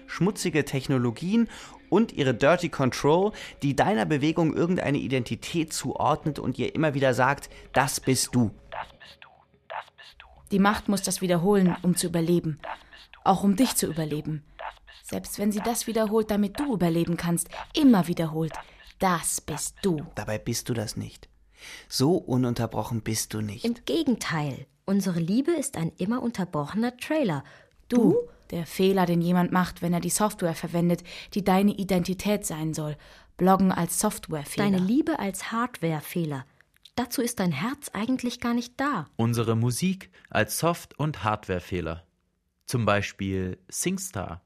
[0.07, 1.49] Schmutzige Technologien
[1.91, 7.51] und ihre Dirty Control, die deiner Bewegung irgendeine Identität zuordnet und ihr immer wieder sagt,
[7.73, 8.51] das bist du.
[8.71, 9.29] Das bist du,
[9.69, 12.59] das bist du, Die Macht muss das wiederholen, um zu überleben.
[12.63, 14.43] du, Auch um dich zu überleben.
[14.59, 14.65] du.
[15.05, 17.49] Selbst wenn sie das wiederholt, damit du überleben kannst.
[17.75, 18.53] Immer wiederholt.
[18.99, 20.03] Das bist du.
[20.17, 21.29] Dabei bist du das nicht.
[21.89, 23.65] So ununterbrochen bist du nicht.
[23.65, 27.43] Im Gegenteil, unsere Liebe ist ein immer unterbrochener Trailer.
[27.89, 28.17] Du,
[28.51, 31.03] der Fehler, den jemand macht, wenn er die Software verwendet,
[31.35, 32.97] die deine Identität sein soll.
[33.37, 34.65] Bloggen als Softwarefehler.
[34.71, 36.45] Deine Liebe als Hardwarefehler.
[36.97, 39.07] Dazu ist dein Herz eigentlich gar nicht da.
[39.17, 42.05] Unsere Musik als Soft- und Hardwarefehler.
[42.67, 44.43] Zum Beispiel SingStar,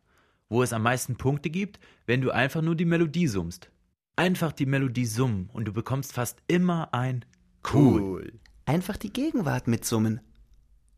[0.51, 3.71] wo es am meisten Punkte gibt, wenn du einfach nur die Melodie summst.
[4.17, 7.25] Einfach die Melodie summen und du bekommst fast immer ein
[7.73, 8.39] Cool.
[8.67, 10.21] Einfach die Gegenwart mitsummen.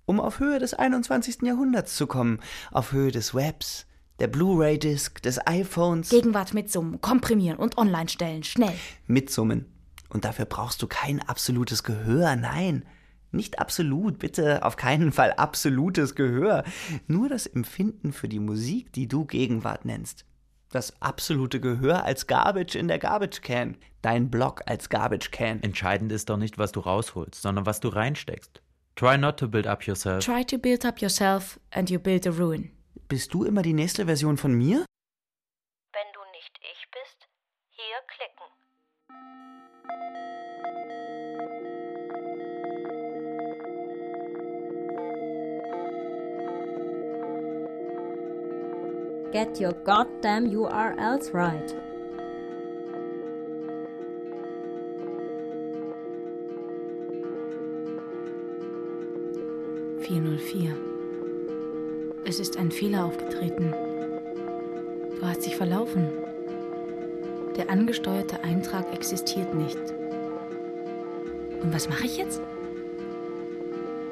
[0.07, 1.43] Um auf Höhe des 21.
[1.43, 2.40] Jahrhunderts zu kommen,
[2.71, 3.87] auf Höhe des Webs,
[4.21, 8.45] der Blu-ray-Disc, des iPhones, Gegenwart mitsummen, komprimieren und online stellen.
[8.45, 8.75] Schnell.
[9.07, 9.67] mitsummen.
[10.11, 12.85] Und dafür brauchst du kein absolutes Gehör, nein.
[13.33, 16.62] Nicht absolut, bitte, auf keinen Fall absolutes Gehör.
[17.09, 20.25] Nur das Empfinden für die Musik, die du Gegenwart nennst.
[20.71, 23.77] Das absolute Gehör als Garbage in der Garbage Can.
[24.03, 25.62] Dein Blog als Garbage Can.
[25.62, 28.61] Entscheidend ist doch nicht, was du rausholst, sondern was du reinsteckst.
[28.97, 30.25] Try not to build up yourself.
[30.25, 32.71] Try to build up yourself and you build a ruin.
[33.09, 34.85] Bist du immer die nächste Version von mir?
[35.93, 37.29] Wenn du nicht ich bist,
[37.71, 38.47] hier klicken.
[49.33, 51.75] Get your goddamn URLs right.
[60.05, 60.75] ...404.
[62.27, 63.73] Es ist ein Fehler aufgetreten.
[65.19, 66.09] Du hast dich verlaufen.
[67.57, 69.79] Der angesteuerte Eintrag existiert nicht.
[71.62, 72.43] Und was mache ich jetzt?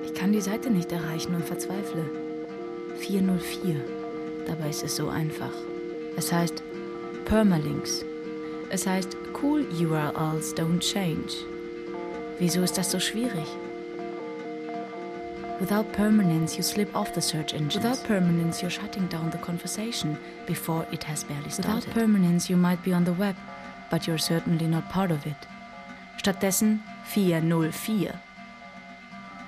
[0.04, 2.04] Ich kann die Seite nicht erreichen und verzweifle.
[2.96, 3.76] 404.
[4.46, 5.52] Dabei ist es so einfach.
[6.16, 6.62] Es heißt
[7.26, 8.06] Permalinks.
[8.70, 11.44] Es heißt Cool URLs don't change.
[12.38, 13.46] Wieso ist das so schwierig?
[15.62, 17.80] Without permanence, you slip off the search engine.
[17.80, 21.86] Without permanence, you're shutting down the conversation before it has barely started.
[21.86, 23.36] Without permanence, you might be on the web,
[23.88, 25.36] but you're certainly not part of it.
[26.16, 28.12] Stattdessen 404.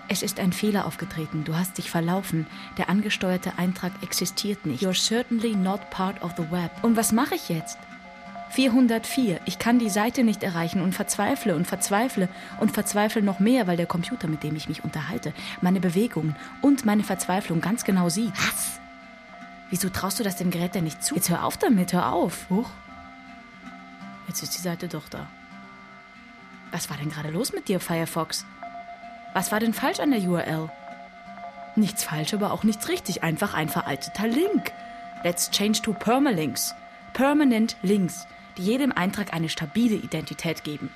[0.09, 1.42] Es ist ein Fehler aufgetreten.
[1.42, 2.46] Du hast dich verlaufen.
[2.79, 4.85] Der angesteuerte Eintrag existiert nicht.
[4.85, 6.70] You're certainly not part of the web.
[6.83, 7.77] Und was mache ich jetzt?
[8.54, 9.40] 404.
[9.46, 12.28] Ich kann die Seite nicht erreichen und verzweifle und verzweifle
[12.60, 16.84] und verzweifle noch mehr, weil der Computer, mit dem ich mich unterhalte, meine Bewegungen und
[16.84, 18.32] meine Verzweiflung ganz genau sieht.
[18.36, 18.78] Was?
[19.70, 21.16] Wieso traust du das dem Gerät denn nicht zu?
[21.16, 22.46] Jetzt hör auf damit, hör auf.
[22.48, 22.70] Huch.
[24.28, 25.26] Jetzt ist die Seite doch da.
[26.70, 28.46] Was war denn gerade los mit dir, Firefox?
[29.32, 30.70] Was war denn falsch an der URL?
[31.74, 33.24] Nichts falsch, aber auch nichts richtig.
[33.24, 34.72] Einfach ein veralteter Link.
[35.24, 36.72] Let's change to Permalinks.
[37.14, 40.90] Permanent Links, die jedem Eintrag eine stabile Identität geben.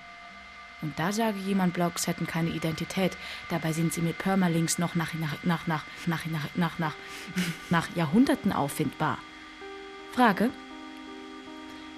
[0.81, 3.17] Und da sage jemand, Blogs hätten keine Identität.
[3.51, 6.95] Dabei sind sie mit Permalinks noch nach, nach, nach, nach, nach, nach, nach, nach,
[7.71, 9.19] nach Jahrhunderten auffindbar.
[10.13, 10.51] Frage.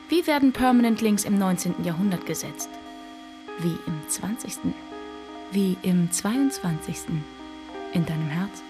[0.08, 1.84] Wie werden Permanent Links im 19.
[1.84, 2.70] Jahrhundert gesetzt?
[3.58, 4.58] Wie im 20.
[5.52, 6.96] Wie im 22.
[7.92, 8.62] in deinem Herz?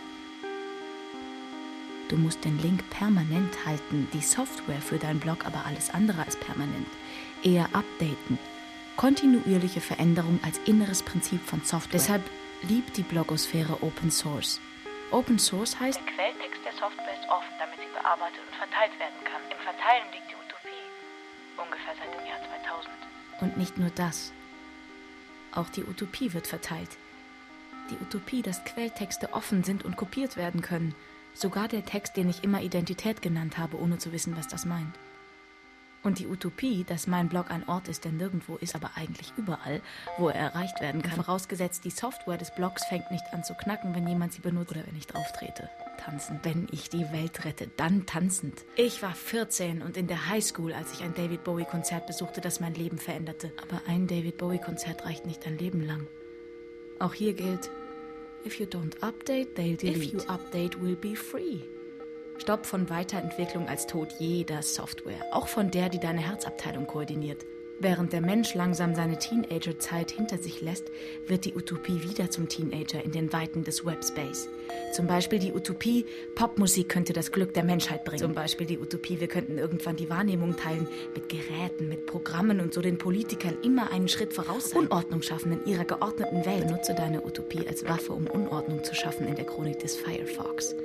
[2.11, 6.35] Du musst den Link permanent halten, die Software für deinen Blog aber alles andere als
[6.35, 6.89] permanent.
[7.45, 8.37] Eher updaten.
[8.97, 12.01] Kontinuierliche Veränderung als inneres Prinzip von Software.
[12.01, 12.23] Deshalb
[12.63, 14.61] liebt die Blogosphäre Open Source.
[15.13, 19.23] Open Source heißt, Der Quelltext der Software ist offen, damit sie bearbeitet und verteilt werden
[19.23, 19.43] kann.
[19.47, 20.83] Im Verteilen liegt die Utopie.
[21.63, 22.93] Ungefähr seit dem Jahr 2000.
[23.41, 24.33] Und nicht nur das.
[25.55, 26.91] Auch die Utopie wird verteilt.
[27.91, 30.97] Die Utopie, dass Quelltexte offen sind und kopiert werden können.
[31.35, 34.95] Sogar der Text, den ich immer Identität genannt habe, ohne zu wissen, was das meint.
[36.03, 39.83] Und die Utopie, dass mein Blog ein Ort ist, der nirgendwo ist, aber eigentlich überall,
[40.17, 41.23] wo er erreicht werden kann.
[41.23, 44.87] Vorausgesetzt, die Software des Blogs fängt nicht an zu knacken, wenn jemand sie benutzt oder
[44.87, 45.69] wenn ich drauf trete.
[45.99, 46.41] Tanzen.
[46.43, 48.65] Wenn ich die Welt rette, dann tanzend.
[48.77, 52.75] Ich war 14 und in der Highschool, als ich ein David Bowie-Konzert besuchte, das mein
[52.75, 53.53] Leben veränderte.
[53.63, 56.07] Aber ein David Bowie-Konzert reicht nicht ein Leben lang.
[56.99, 57.71] Auch hier gilt,
[58.45, 59.97] if you don't update, they'll delete.
[59.97, 61.63] If you update, will be free.
[62.39, 67.45] Stopp von Weiterentwicklung als Tod jeder Software, auch von der, die deine Herzabteilung koordiniert.
[67.83, 70.91] Während der Mensch langsam seine Teenagerzeit hinter sich lässt,
[71.27, 74.51] wird die Utopie wieder zum Teenager in den Weiten des Webspace.
[74.93, 78.19] Zum Beispiel die Utopie, Popmusik könnte das Glück der Menschheit bringen.
[78.21, 82.75] Zum Beispiel die Utopie, wir könnten irgendwann die Wahrnehmung teilen mit Geräten, mit Programmen und
[82.75, 84.81] so den Politikern immer einen Schritt voraus sein.
[84.81, 86.67] Unordnung schaffen in ihrer geordneten Welt.
[86.67, 90.77] Benutze deine Utopie als Waffe, um Unordnung zu schaffen in der Chronik des Firefox.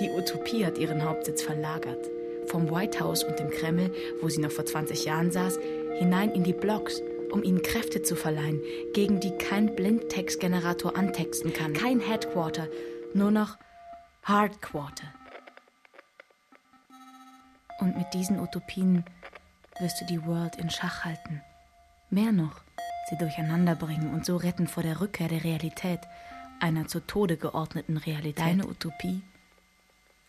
[0.00, 2.10] Die Utopie hat ihren Hauptsitz verlagert.
[2.46, 3.90] Vom White House und dem Kreml,
[4.20, 5.58] wo sie noch vor 20 Jahren saß,
[5.98, 8.60] hinein in die Blogs, um ihnen Kräfte zu verleihen,
[8.94, 11.72] gegen die kein Blindtextgenerator antexten kann.
[11.72, 12.68] Kein Headquarter,
[13.14, 13.58] nur noch
[14.22, 15.12] Hardquarter.
[17.80, 19.04] Und mit diesen Utopien
[19.78, 21.42] wirst du die World in Schach halten.
[22.10, 22.60] Mehr noch,
[23.08, 26.00] sie durcheinander bringen und so retten vor der Rückkehr der Realität,
[26.60, 28.38] einer zu Tode geordneten Realität.
[28.38, 29.22] Deine Utopie?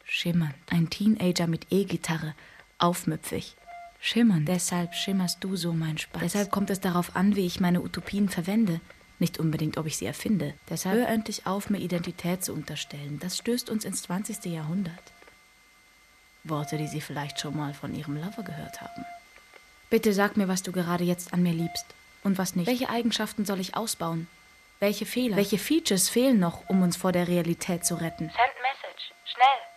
[0.04, 0.56] Schimmernd.
[0.70, 2.36] Ein Teenager mit E-Gitarre,
[2.78, 3.56] aufmüpfig.
[4.00, 4.48] Schimmernd.
[4.48, 6.22] Deshalb schimmerst du so, mein Spaß.
[6.22, 8.80] Deshalb kommt es darauf an, wie ich meine Utopien verwende.
[9.20, 10.54] Nicht unbedingt, ob ich sie erfinde.
[10.70, 13.20] Deshalb hör endlich auf, mir Identität zu unterstellen.
[13.20, 14.46] Das stößt uns ins 20.
[14.46, 14.94] Jahrhundert.
[16.46, 19.06] Worte, die Sie vielleicht schon mal von Ihrem Lover gehört haben.
[19.90, 21.86] Bitte sag mir, was du gerade jetzt an mir liebst
[22.24, 22.68] und was nicht.
[22.68, 24.28] Welche Eigenschaften soll ich ausbauen?
[24.80, 25.36] Welche Fehler?
[25.36, 28.30] Welche Features fehlen noch, um uns vor der Realität zu retten?
[28.30, 29.12] Send Message.
[29.26, 29.69] Schnell.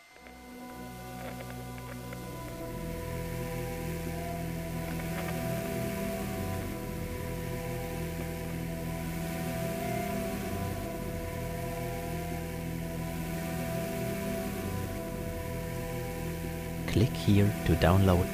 [17.32, 18.26] Here to download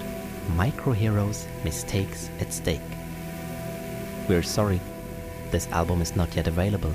[0.57, 2.80] Micro Heroes Mistakes at Stake.
[4.28, 4.80] We're sorry,
[5.53, 6.92] this album is not yet available.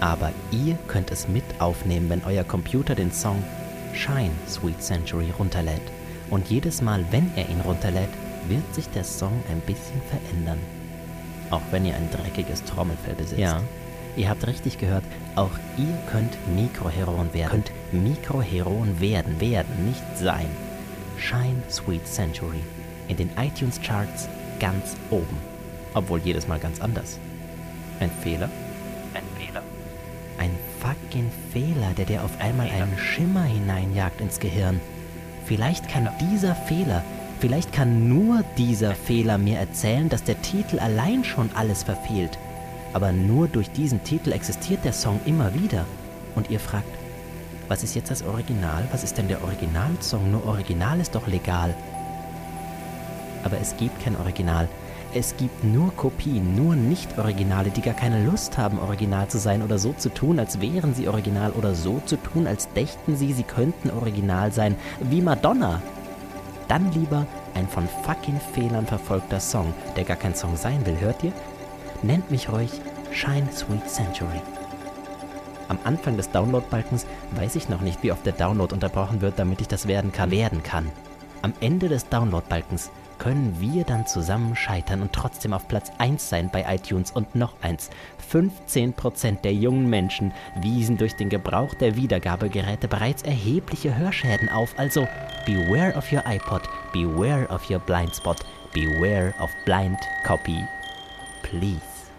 [0.00, 3.42] Aber ihr könnt es mit aufnehmen, wenn euer Computer den Song
[3.94, 5.88] Shine Sweet Century runterlädt.
[6.30, 8.10] Und jedes Mal, wenn er ihn runterlädt,
[8.48, 10.58] wird sich der Song ein bisschen verändern.
[11.50, 13.38] Auch wenn ihr ein dreckiges Trommelfell besitzt.
[13.38, 13.62] Ja,
[14.16, 15.04] ihr habt richtig gehört,
[15.34, 17.50] auch ihr könnt Mikroheroen werden.
[17.50, 20.48] Könnt Mikroheroen werden, werden, nicht sein.
[21.18, 22.62] Shine Sweet Century.
[23.08, 25.38] In den iTunes Charts ganz oben.
[25.94, 27.18] Obwohl jedes Mal ganz anders.
[28.00, 28.50] Ein Fehler?
[29.14, 29.62] Ein Fehler.
[30.38, 30.50] Ein
[30.80, 34.80] fucking Fehler, der dir auf einmal einen Schimmer hineinjagt ins Gehirn.
[35.46, 37.04] Vielleicht kann dieser Fehler,
[37.40, 42.38] vielleicht kann nur dieser Fehler mir erzählen, dass der Titel allein schon alles verfehlt.
[42.96, 45.84] Aber nur durch diesen Titel existiert der Song immer wieder.
[46.34, 46.88] Und ihr fragt,
[47.68, 48.88] was ist jetzt das Original?
[48.90, 50.30] Was ist denn der Originalsong?
[50.30, 51.74] Nur Original ist doch legal.
[53.44, 54.66] Aber es gibt kein Original.
[55.12, 59.78] Es gibt nur Kopien, nur Nicht-Originale, die gar keine Lust haben, original zu sein oder
[59.78, 63.42] so zu tun, als wären sie original oder so zu tun, als dächten sie, sie
[63.42, 65.82] könnten original sein, wie Madonna.
[66.66, 71.22] Dann lieber ein von fucking Fehlern verfolgter Song, der gar kein Song sein will, hört
[71.22, 71.32] ihr?
[72.02, 72.70] Nennt mich ruhig
[73.12, 74.40] Shine Sweet Century.
[75.68, 79.60] Am Anfang des Download-Balkens weiß ich noch nicht, wie oft der Download unterbrochen wird, damit
[79.60, 80.30] ich das werden kann.
[80.30, 80.90] Werden kann.
[81.42, 86.50] Am Ende des Download-Balkens können wir dann zusammen scheitern und trotzdem auf Platz 1 sein
[86.52, 87.90] bei iTunes und noch eins.
[88.30, 94.78] 15% der jungen Menschen wiesen durch den Gebrauch der Wiedergabegeräte bereits erhebliche Hörschäden auf.
[94.78, 95.08] Also
[95.46, 98.36] beware of your iPod, beware of your blind spot,
[98.72, 100.62] beware of blind copy.
[101.46, 102.10] Please.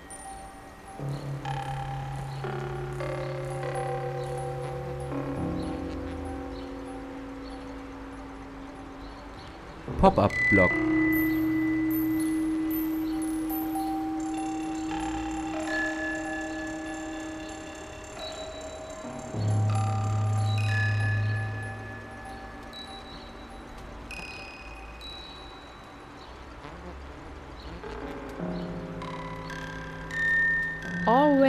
[9.99, 10.96] Pop-up-Blog.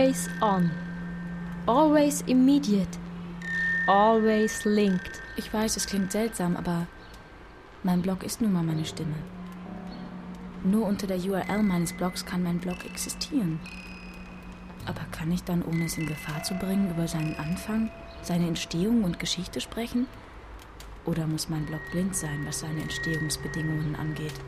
[0.09, 0.71] Always on.
[1.67, 2.99] Always immediate.
[3.87, 5.21] Always linked.
[5.37, 6.87] Ich weiß, es klingt seltsam, aber
[7.83, 9.17] mein Blog ist nun mal meine Stimme.
[10.65, 13.61] Nur unter der URL meines Blogs kann mein Blog existieren.
[14.87, 17.91] Aber kann ich dann, ohne es in Gefahr zu bringen, über seinen Anfang,
[18.23, 20.07] seine Entstehung und Geschichte sprechen?
[21.05, 24.41] Oder muss mein Blog blind sein, was seine Entstehungsbedingungen angeht?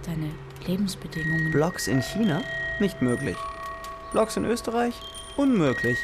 [0.00, 0.30] Seine
[0.66, 1.50] Lebensbedingungen?
[1.50, 2.40] Blogs in China?
[2.80, 3.36] Nicht möglich.
[4.12, 4.94] Blogs in Österreich?
[5.36, 5.98] Unmöglich.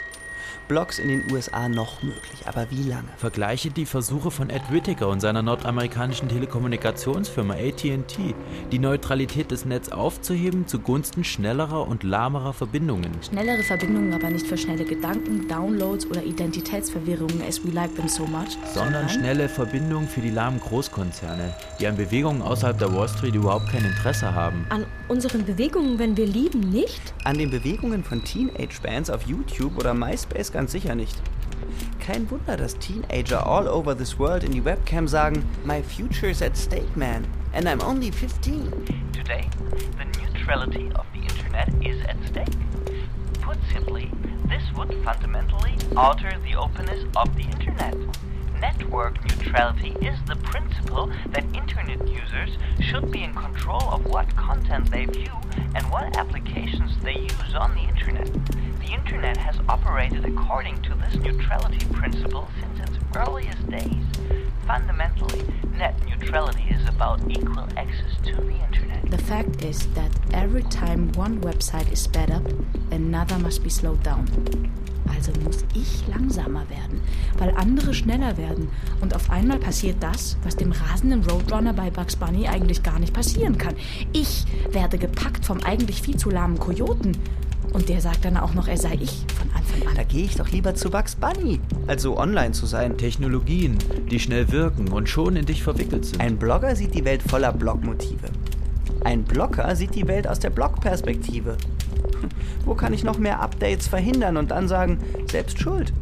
[0.68, 3.08] Blogs in den USA noch möglich, aber wie lange?
[3.16, 8.34] Vergleiche die Versuche von Ed Whittaker und seiner nordamerikanischen Telekommunikationsfirma AT&T,
[8.70, 13.10] die Neutralität des Netzes aufzuheben zugunsten schnellerer und lahmerer Verbindungen.
[13.22, 18.26] Schnellere Verbindungen, aber nicht für schnelle Gedanken, Downloads oder Identitätsverwirrungen, as we like them so
[18.26, 18.58] much.
[18.74, 23.68] Sondern schnelle Verbindungen für die lahmen Großkonzerne, die an Bewegungen außerhalb der Wall Street überhaupt
[23.68, 24.66] kein Interesse haben.
[24.68, 27.14] An unseren Bewegungen, wenn wir lieben, nicht?
[27.24, 31.16] An den Bewegungen von Teenage-Bands auf YouTube oder MySpace ganz sicher nicht.
[32.00, 36.56] Kein Wunder, dass Teenager all over this world in die Webcam sagen, My future's at
[36.56, 38.72] stake, man, and I'm only 15.
[39.12, 39.48] Today,
[39.96, 42.58] the neutrality of the internet is at stake.
[43.40, 44.10] Put simply,
[44.48, 47.94] this would fundamentally alter the openness of the internet.
[48.60, 54.90] Network neutrality is the principle that internet users should be in control of what content
[54.90, 55.30] they view
[55.76, 58.28] and what applications they use on the internet.
[58.88, 64.02] The internet has operated according to this neutrality principle since its earliest days.
[64.66, 65.44] Fundamentally,
[65.76, 69.10] net neutrality is about equal access to the internet.
[69.10, 72.42] The fact is that every time one website is sped up,
[72.90, 74.26] another must be slowed down.
[75.06, 77.02] Also muss ich langsamer werden,
[77.36, 78.70] weil andere schneller werden.
[79.02, 83.12] Und auf einmal passiert das, was dem rasenden Roadrunner bei Bugs Bunny eigentlich gar nicht
[83.12, 83.76] passieren kann.
[84.14, 87.18] Ich werde gepackt vom eigentlich viel zu lahmen Kojoten.
[87.72, 89.94] Und der sagt dann auch noch, er sei ich von Anfang an.
[89.94, 92.96] Da gehe ich doch lieber zu Bugs Bunny, als so online zu sein.
[92.96, 93.78] Technologien,
[94.10, 96.20] die schnell wirken und schon in dich verwickelt sind.
[96.20, 98.28] Ein Blogger sieht die Welt voller Blogmotive.
[99.04, 101.56] Ein Blocker sieht die Welt aus der Blogperspektive.
[102.64, 104.98] Wo kann ich noch mehr Updates verhindern und dann sagen,
[105.30, 105.92] selbst schuld?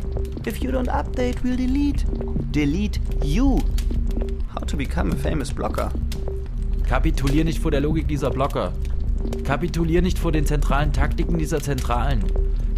[0.46, 2.06] If you don't update, we'll delete.
[2.52, 3.58] Delete you.
[4.54, 5.90] How to become a famous blogger.
[6.88, 8.72] Kapitulier nicht vor der Logik dieser Blocker.
[9.44, 12.24] Kapitulier nicht vor den zentralen Taktiken dieser Zentralen.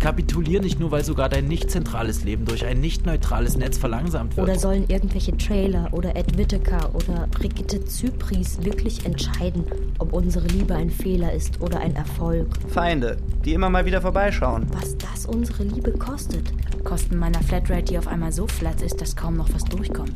[0.01, 4.36] Kapitulier nicht nur, weil sogar dein nicht zentrales Leben durch ein nicht neutrales Netz verlangsamt
[4.36, 4.49] wird.
[4.49, 9.64] Oder sollen irgendwelche Trailer oder Ed Whittaker oder Brigitte Zypris wirklich entscheiden,
[9.99, 12.46] ob unsere Liebe ein Fehler ist oder ein Erfolg?
[12.68, 14.66] Feinde, die immer mal wieder vorbeischauen.
[14.70, 16.53] Was das unsere Liebe kostet?
[16.84, 20.14] Kosten meiner Flatrate, die auf einmal so flat ist, dass kaum noch was durchkommt.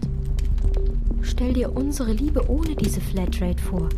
[1.22, 3.88] Stell dir unsere Liebe ohne diese Flatrate vor,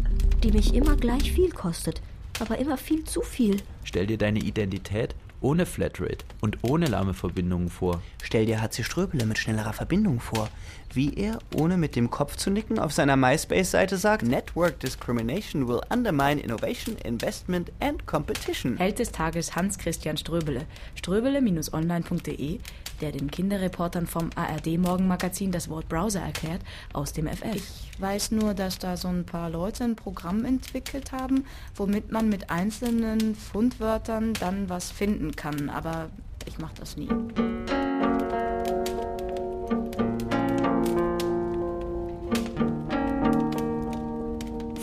[0.42, 2.00] die mich immer gleich viel kostet,
[2.40, 3.56] aber immer viel zu viel.
[3.84, 8.02] Stell dir deine Identität ohne Flatrate und ohne lahme Verbindungen vor.
[8.22, 10.48] Stell dir HC Ströbele mit schnellerer Verbindung vor,
[10.94, 15.80] wie er, ohne mit dem Kopf zu nicken, auf seiner MySpace-Seite sagt, Network Discrimination will
[15.90, 18.76] undermine innovation, investment and competition.
[18.76, 20.66] Held des Tages Hans-Christian Ströbele.
[20.94, 22.58] Ströbele-online.de,
[23.00, 27.54] der den Kinderreportern vom ARD-Morgenmagazin das Wort Browser erklärt, aus dem FF.
[27.54, 32.28] Ich weiß nur, dass da so ein paar Leute ein Programm entwickelt haben, womit man
[32.28, 36.10] mit einzelnen Fundwörtern dann was finden kann, aber
[36.46, 37.08] ich mache das nie.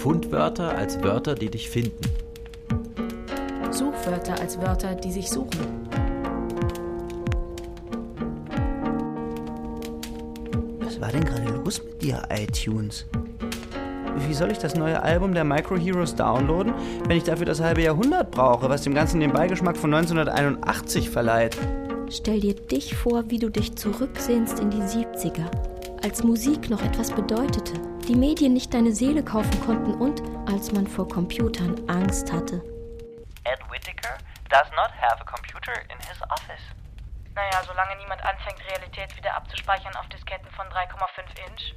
[0.01, 2.01] Fundwörter als Wörter, die dich finden.
[3.69, 5.59] Suchwörter als Wörter, die sich suchen.
[10.79, 13.05] Was war denn gerade los mit dir, iTunes?
[14.27, 16.73] Wie soll ich das neue Album der Micro Heroes downloaden,
[17.07, 21.55] wenn ich dafür das halbe Jahrhundert brauche, was dem Ganzen den Beigeschmack von 1981 verleiht?
[22.09, 25.45] Stell dir dich vor, wie du dich zurücksehnst in die 70er,
[26.03, 30.87] als Musik noch etwas bedeutete, die Medien nicht deine Seele kaufen konnten und als man
[30.87, 32.63] vor Computern Angst hatte.
[33.43, 34.17] Ed Whittaker
[34.49, 36.61] does not have a computer in his office.
[37.35, 41.73] Naja, solange niemand anfängt, Realität wieder abzuspeichern auf Disketten von 3,5 Inch.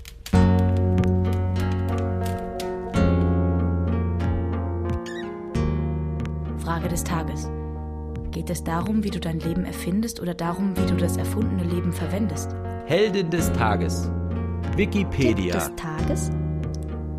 [6.65, 7.49] Frage des Tages.
[8.31, 11.93] Geht es darum, wie du dein Leben erfindest oder darum, wie du das erfundene Leben
[11.93, 12.57] verwendest?
[12.87, 14.11] Heldin des Tages.
[14.77, 15.55] Wikipedia.
[15.55, 16.31] Des Tages?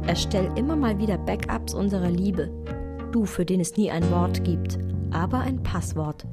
[0.07, 2.51] Erstell immer mal wieder Backups unserer Liebe.
[3.13, 4.77] Du, für den es nie ein Wort gibt,
[5.11, 6.25] aber ein Passwort.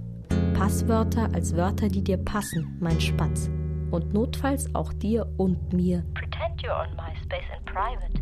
[0.55, 3.49] Passwörter als Wörter, die dir passen, mein Spatz.
[3.93, 6.05] Und notfalls auch dir und mir.
[6.15, 8.13] Pretend you're on MySpace in private.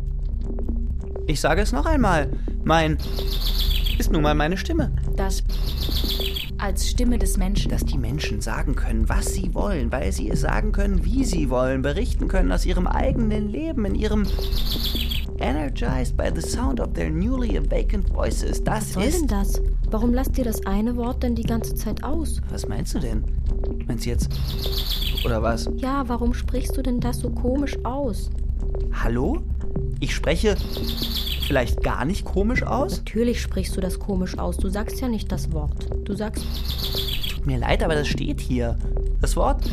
[1.25, 2.29] Ich sage es noch einmal.
[2.63, 2.97] Mein
[3.97, 4.91] ist nun mal meine Stimme.
[5.15, 5.43] Das
[6.61, 7.71] als Stimme des Menschen.
[7.71, 11.49] Dass die Menschen sagen können, was sie wollen, weil sie es sagen können, wie sie
[11.49, 14.25] wollen, berichten können aus ihrem eigenen Leben, in ihrem
[15.39, 18.63] energized by the sound of their newly awakened voices.
[18.63, 19.21] Das Was soll ist.
[19.21, 19.61] denn das?
[19.89, 22.41] Warum lasst ihr das eine Wort denn die ganze Zeit aus?
[22.49, 23.23] Was meinst du denn?
[23.87, 24.29] Meinst du jetzt.
[25.25, 25.69] Oder was?
[25.77, 28.29] Ja, warum sprichst du denn das so komisch aus?
[28.93, 29.41] Hallo?
[29.99, 30.55] Ich spreche
[31.51, 32.99] vielleicht gar nicht komisch aus?
[32.99, 34.55] Natürlich sprichst du das komisch aus.
[34.55, 35.89] Du sagst ja nicht das Wort.
[36.05, 36.45] Du sagst,
[37.35, 38.77] Tut mir leid, aber das steht hier.
[39.19, 39.69] Das Wort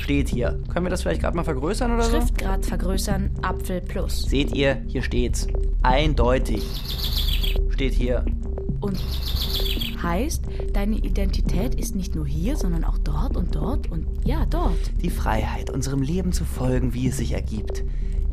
[0.00, 0.58] steht hier.
[0.72, 2.12] Können wir das vielleicht gerade mal vergrößern oder so?
[2.12, 4.22] Schriftgrad vergrößern, Apfel plus.
[4.22, 5.46] Seht ihr, hier steht's.
[5.82, 6.62] Eindeutig.
[7.68, 8.24] Steht hier.
[8.80, 8.98] Und
[10.02, 14.78] heißt, deine Identität ist nicht nur hier, sondern auch dort und dort und ja, dort.
[15.02, 17.84] Die Freiheit, unserem Leben zu folgen, wie es sich ergibt.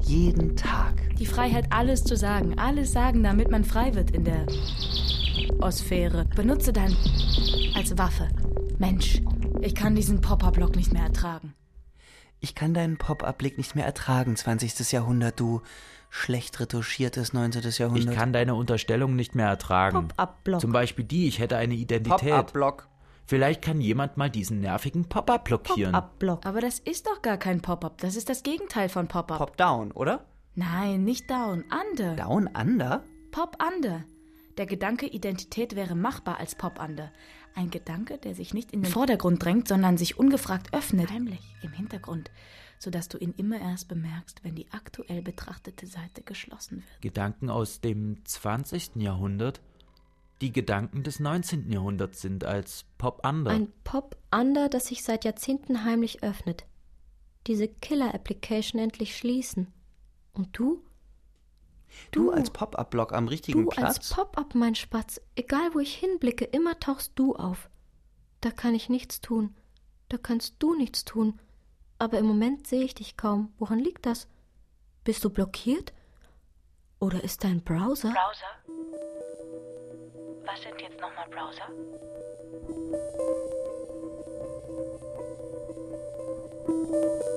[0.06, 0.94] Jeden Tag.
[1.18, 4.46] Die Freiheit, alles zu sagen, alles sagen, damit man frei wird in der
[5.60, 6.26] Osphäre.
[6.36, 6.96] Benutze dein
[7.76, 8.28] als Waffe.
[8.78, 9.22] Mensch,
[9.62, 11.54] ich kann diesen Pop-Up-Block nicht mehr ertragen.
[12.40, 14.92] Ich kann deinen Pop-Up-Blick nicht mehr ertragen, 20.
[14.92, 15.62] Jahrhundert, du
[16.10, 17.64] schlecht retuschiertes 19.
[17.66, 18.14] Ich Jahrhundert.
[18.16, 20.10] kann deine Unterstellung nicht mehr ertragen.
[20.10, 20.60] Pop-up-Block.
[20.62, 22.30] Zum Beispiel die, ich hätte eine Identität.
[22.30, 22.88] Pop-Up-Block.
[23.26, 25.94] Vielleicht kann jemand mal diesen nervigen Pop-up blockieren.
[25.94, 26.46] Pop-up-Block.
[26.46, 28.00] Aber das ist doch gar kein Pop-Up.
[28.00, 29.38] Das ist das Gegenteil von Pop-Up.
[29.38, 30.26] Pop-Down, oder?
[30.56, 31.64] Nein, nicht Down.
[31.92, 32.16] Under.
[32.16, 33.04] Down Under?
[33.32, 34.04] Pop-Under.
[34.58, 37.12] Der Gedanke, Identität wäre machbar als Pop-Under.
[37.56, 41.72] Ein Gedanke, der sich nicht in den Vordergrund drängt, sondern sich ungefragt öffnet, heimlich im
[41.72, 42.30] Hintergrund,
[42.78, 47.02] sodass du ihn immer erst bemerkst, wenn die aktuell betrachtete Seite geschlossen wird.
[47.02, 48.98] Gedanken aus dem 20.
[48.98, 49.62] Jahrhundert,
[50.44, 51.72] die Gedanken des 19.
[51.72, 53.50] Jahrhunderts sind als Pop-Under.
[53.50, 56.66] Ein Pop-Under, das sich seit Jahrzehnten heimlich öffnet.
[57.48, 59.72] Diese Killer-Application endlich schließen.
[60.34, 60.84] Und du?
[62.12, 63.98] Du als Pop-Up-Block am richtigen Du Platz?
[63.98, 65.22] als Pop-up, mein Spatz.
[65.36, 67.70] Egal wo ich hinblicke, immer tauchst du auf.
[68.42, 69.56] Da kann ich nichts tun.
[70.10, 71.40] Da kannst du nichts tun.
[72.00, 73.54] Aber im Moment sehe ich dich kaum.
[73.60, 74.28] Woran liegt das?
[75.06, 75.94] Bist du blockiert?
[77.00, 78.10] Oder ist dein Browser?
[78.10, 79.13] Browser?
[80.46, 81.70] Was sind jetzt nochmal Browser?
[86.94, 87.33] me.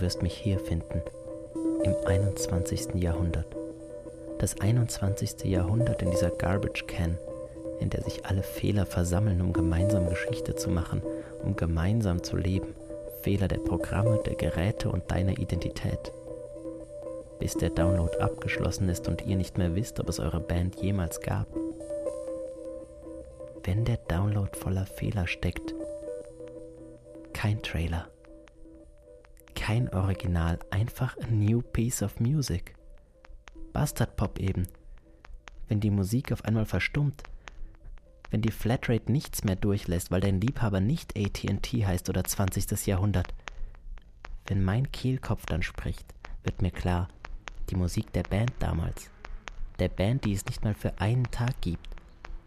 [0.00, 1.02] Du wirst mich hier finden,
[1.84, 2.94] im 21.
[2.94, 3.54] Jahrhundert.
[4.38, 5.44] Das 21.
[5.44, 7.18] Jahrhundert in dieser Garbage Can,
[7.80, 11.02] in der sich alle Fehler versammeln, um gemeinsam Geschichte zu machen,
[11.44, 12.74] um gemeinsam zu leben.
[13.22, 16.12] Fehler der Programme, der Geräte und deiner Identität.
[17.38, 21.20] Bis der Download abgeschlossen ist und ihr nicht mehr wisst, ob es eure Band jemals
[21.20, 21.46] gab.
[23.64, 25.74] Wenn der Download voller Fehler steckt,
[27.34, 28.08] kein Trailer,
[29.60, 32.74] kein Original, einfach a new piece of music.
[33.74, 34.66] Bastard Pop eben.
[35.68, 37.22] Wenn die Musik auf einmal verstummt,
[38.30, 42.86] wenn die Flatrate nichts mehr durchlässt, weil dein Liebhaber nicht ATT heißt oder 20.
[42.86, 43.34] Jahrhundert.
[44.46, 46.06] Wenn mein Kehlkopf dann spricht,
[46.42, 47.08] wird mir klar,
[47.68, 49.10] die Musik der Band damals,
[49.78, 51.86] der Band, die es nicht mal für einen Tag gibt,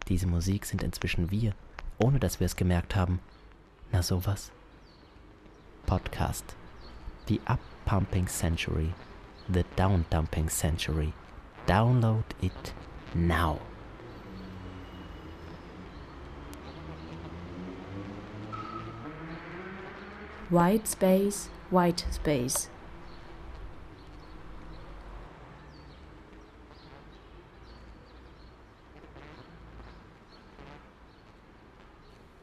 [0.08, 1.54] diese Musik sind inzwischen wir,
[1.98, 3.20] ohne dass wir es gemerkt haben.
[3.92, 4.50] Na sowas.
[5.86, 6.56] Podcast.
[7.26, 8.94] The Up-Pumping Century.
[9.48, 11.14] The Down-Dumping Century.
[11.66, 12.72] Download it
[13.14, 13.60] now.
[20.50, 22.68] White Space, White Space.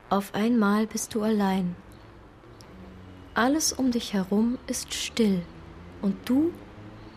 [0.09, 1.75] Auf einmal bist du allein.
[3.33, 5.41] Alles um dich herum ist still
[6.01, 6.51] und du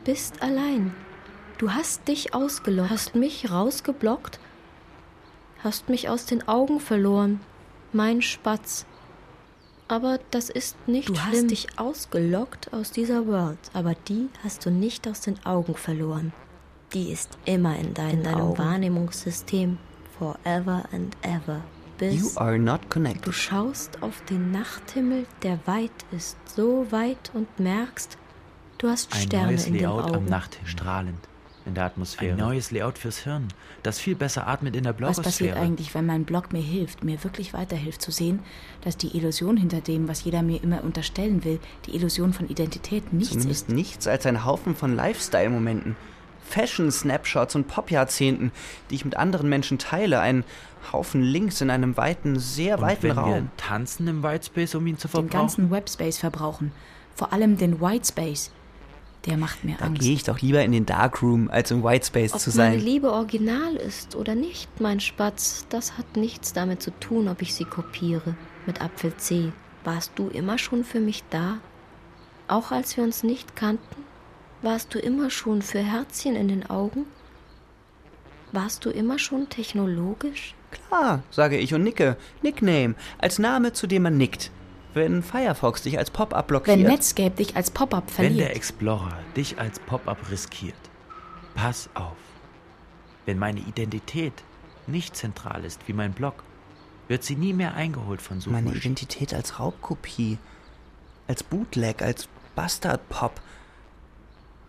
[0.04, 0.94] bist allein.
[1.58, 4.38] Du hast dich ausgelockt, hast mich rausgeblockt,
[5.62, 7.40] hast mich aus den Augen verloren,
[7.92, 8.86] mein Spatz.
[9.88, 11.30] Aber das ist nicht du schlimm.
[11.30, 15.74] Du hast dich ausgelockt aus dieser World, aber die hast du nicht aus den Augen
[15.74, 16.32] verloren.
[16.92, 18.58] Die ist immer in, dein, in deinem Augen.
[18.58, 19.78] Wahrnehmungssystem,
[20.18, 21.62] forever and ever.
[21.98, 23.26] Bis You are not connected.
[23.26, 28.18] Du schaust auf den Nachthimmel, der weit ist, so weit und merkst,
[28.78, 30.14] du hast Ein Sterne neues in den Layout Augen.
[30.16, 30.68] am Nachthimmel.
[30.68, 31.18] Strahlend
[31.66, 32.32] in der Atmosphäre.
[32.32, 33.48] Ein neues Layout fürs Hirn,
[33.82, 35.58] das viel besser atmet in der Was passiert Blogosphäre.
[35.60, 38.40] eigentlich, wenn mein Blog mir hilft, mir wirklich weiterhilft zu sehen,
[38.82, 43.12] dass die Illusion hinter dem, was jeder mir immer unterstellen will, die Illusion von Identität
[43.14, 43.74] nichts Zumindest ist?
[43.74, 45.96] nichts als ein Haufen von Lifestyle-Momenten.
[46.48, 48.52] Fashion-Snapshots und Pop-Jahrzehnten,
[48.90, 50.20] die ich mit anderen Menschen teile.
[50.20, 50.44] Ein
[50.92, 53.50] Haufen Links in einem weiten, sehr Und weiten wenn wir Raum.
[53.56, 55.30] tanzen im Whitespace, um ihn zu Den verbrauchen?
[55.40, 56.72] ganzen Webspace verbrauchen.
[57.14, 58.50] Vor allem den Whitespace.
[59.26, 60.02] Der macht mir Da Angst.
[60.02, 62.80] gehe ich doch lieber in den Darkroom, als im Whitespace Ob zu meine sein.
[62.84, 67.54] Liebe original ist oder nicht, mein Spatz, das hat nichts damit zu tun, ob ich
[67.54, 68.34] sie kopiere.
[68.66, 69.52] Mit Apfel C.
[69.84, 71.58] Warst du immer schon für mich da?
[72.48, 74.04] Auch als wir uns nicht kannten?
[74.64, 77.04] Warst du immer schon für Herzchen in den Augen?
[78.50, 80.54] Warst du immer schon technologisch?
[80.70, 82.16] Klar, sage ich und nicke.
[82.40, 84.50] Nickname, als Name, zu dem man nickt.
[84.94, 86.78] Wenn Firefox dich als Pop-up blockiert.
[86.78, 88.56] Wenn Netscape dich als Pop-up Wenn der verliert.
[88.56, 90.74] Explorer dich als Pop-up riskiert,
[91.54, 92.16] pass auf.
[93.26, 94.32] Wenn meine Identität
[94.86, 96.42] nicht zentral ist wie mein Blog,
[97.06, 98.76] wird sie nie mehr eingeholt von Meine Suchmaschinen.
[98.78, 100.38] Identität als Raubkopie.
[101.28, 103.42] Als Bootleg, als Bastard-Pop.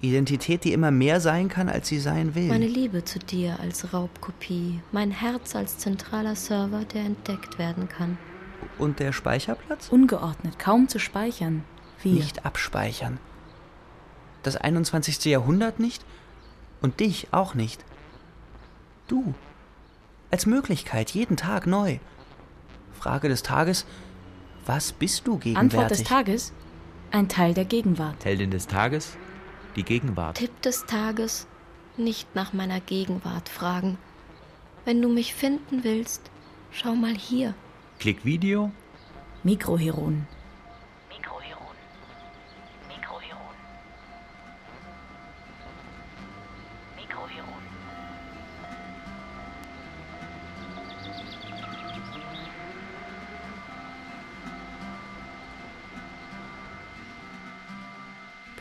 [0.02, 2.48] Identität, die immer mehr sein kann, als sie sein will.
[2.48, 8.18] Meine Liebe zu dir als Raubkopie, mein Herz als zentraler Server, der entdeckt werden kann.
[8.78, 9.90] Und der Speicherplatz?
[9.90, 11.64] Ungeordnet, kaum zu speichern.
[12.02, 12.14] Wir.
[12.14, 13.20] Nicht abspeichern.
[14.44, 15.26] Das 21.
[15.26, 16.06] Jahrhundert nicht
[16.82, 17.84] und dich auch nicht.
[19.08, 19.34] Du.
[20.30, 22.00] Als Möglichkeit, jeden Tag neu.
[23.00, 23.86] Frage des Tages,
[24.66, 25.80] was bist du gegenwärtig?
[25.80, 26.54] Antwort des Tages?
[27.12, 28.26] Ein Teil der Gegenwart.
[28.26, 29.16] Heldin des Tages,
[29.76, 30.38] die Gegenwart.
[30.38, 31.48] Tipp des Tages,
[31.98, 33.98] nicht nach meiner Gegenwart fragen.
[34.86, 36.30] Wenn du mich finden willst,
[36.72, 37.54] schau mal hier.
[38.00, 38.72] Klick Video,
[39.44, 40.28] Mikroheronen.
[40.28, 40.35] Mikroheron.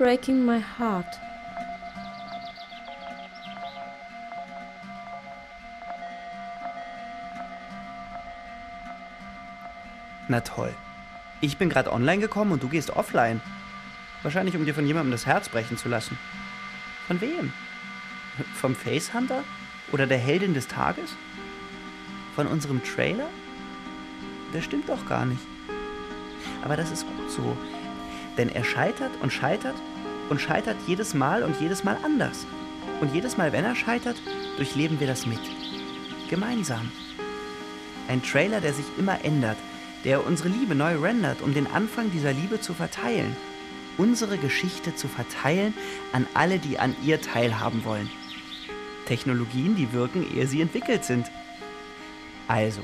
[0.04, 1.18] Breaking my heart.
[10.28, 10.74] Na toll.
[11.40, 13.40] Ich bin gerade online gekommen und du gehst offline.
[14.22, 16.18] Wahrscheinlich, um dir von jemandem das Herz brechen zu lassen.
[17.06, 17.54] Von wem?
[18.60, 19.42] Vom Facehunter?
[19.90, 21.16] Oder der Heldin des Tages?
[22.36, 23.30] Von unserem Trailer?
[24.52, 25.46] Der stimmt doch gar nicht.
[26.62, 27.56] Aber das ist gut so.
[28.36, 29.76] Denn er scheitert und scheitert
[30.30, 32.46] und scheitert jedes Mal und jedes Mal anders.
[33.00, 34.16] Und jedes Mal, wenn er scheitert,
[34.56, 35.40] durchleben wir das mit.
[36.30, 36.90] Gemeinsam.
[38.08, 39.56] Ein Trailer, der sich immer ändert,
[40.04, 43.34] der unsere Liebe neu rendert, um den Anfang dieser Liebe zu verteilen.
[43.96, 45.74] Unsere Geschichte zu verteilen
[46.12, 48.10] an alle, die an ihr teilhaben wollen.
[49.06, 51.30] Technologien, die wirken, ehe sie entwickelt sind.
[52.48, 52.80] Also,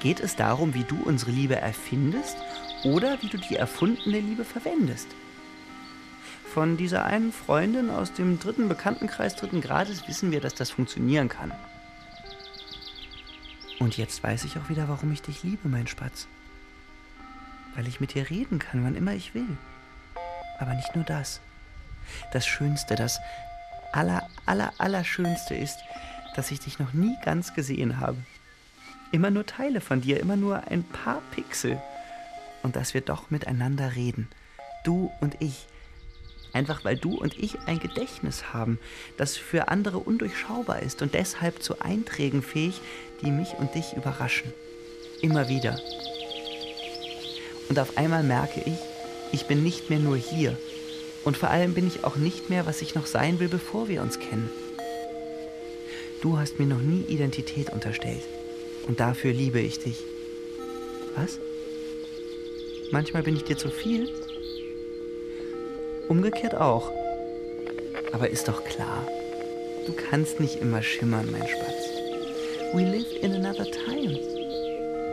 [0.00, 2.36] geht es darum, wie du unsere Liebe erfindest
[2.84, 5.08] oder wie du die erfundene Liebe verwendest?
[6.52, 11.28] Von dieser einen Freundin aus dem dritten Bekanntenkreis dritten Grades wissen wir, dass das funktionieren
[11.28, 11.52] kann.
[13.78, 16.26] Und jetzt weiß ich auch wieder, warum ich dich liebe, mein Spatz.
[17.76, 19.56] Weil ich mit dir reden kann, wann immer ich will.
[20.58, 21.40] Aber nicht nur das.
[22.32, 23.20] Das Schönste, das
[23.92, 25.78] aller, aller, allerschönste ist,
[26.34, 28.16] dass ich dich noch nie ganz gesehen habe.
[29.12, 31.80] Immer nur Teile von dir, immer nur ein paar Pixel.
[32.64, 34.28] Und dass wir doch miteinander reden.
[34.82, 35.68] Du und ich
[36.52, 38.78] Einfach weil du und ich ein Gedächtnis haben,
[39.16, 42.80] das für andere undurchschaubar ist und deshalb zu Einträgen fähig,
[43.22, 44.52] die mich und dich überraschen.
[45.20, 45.78] Immer wieder.
[47.68, 48.78] Und auf einmal merke ich,
[49.32, 50.56] ich bin nicht mehr nur hier.
[51.24, 54.02] Und vor allem bin ich auch nicht mehr, was ich noch sein will, bevor wir
[54.02, 54.50] uns kennen.
[56.22, 58.22] Du hast mir noch nie Identität unterstellt.
[58.88, 59.98] Und dafür liebe ich dich.
[61.14, 61.38] Was?
[62.90, 64.19] Manchmal bin ich dir zu viel?
[66.10, 66.90] Umgekehrt auch.
[68.12, 69.06] Aber ist doch klar,
[69.86, 71.88] du kannst nicht immer schimmern, mein Spatz.
[72.74, 74.18] We live in another time.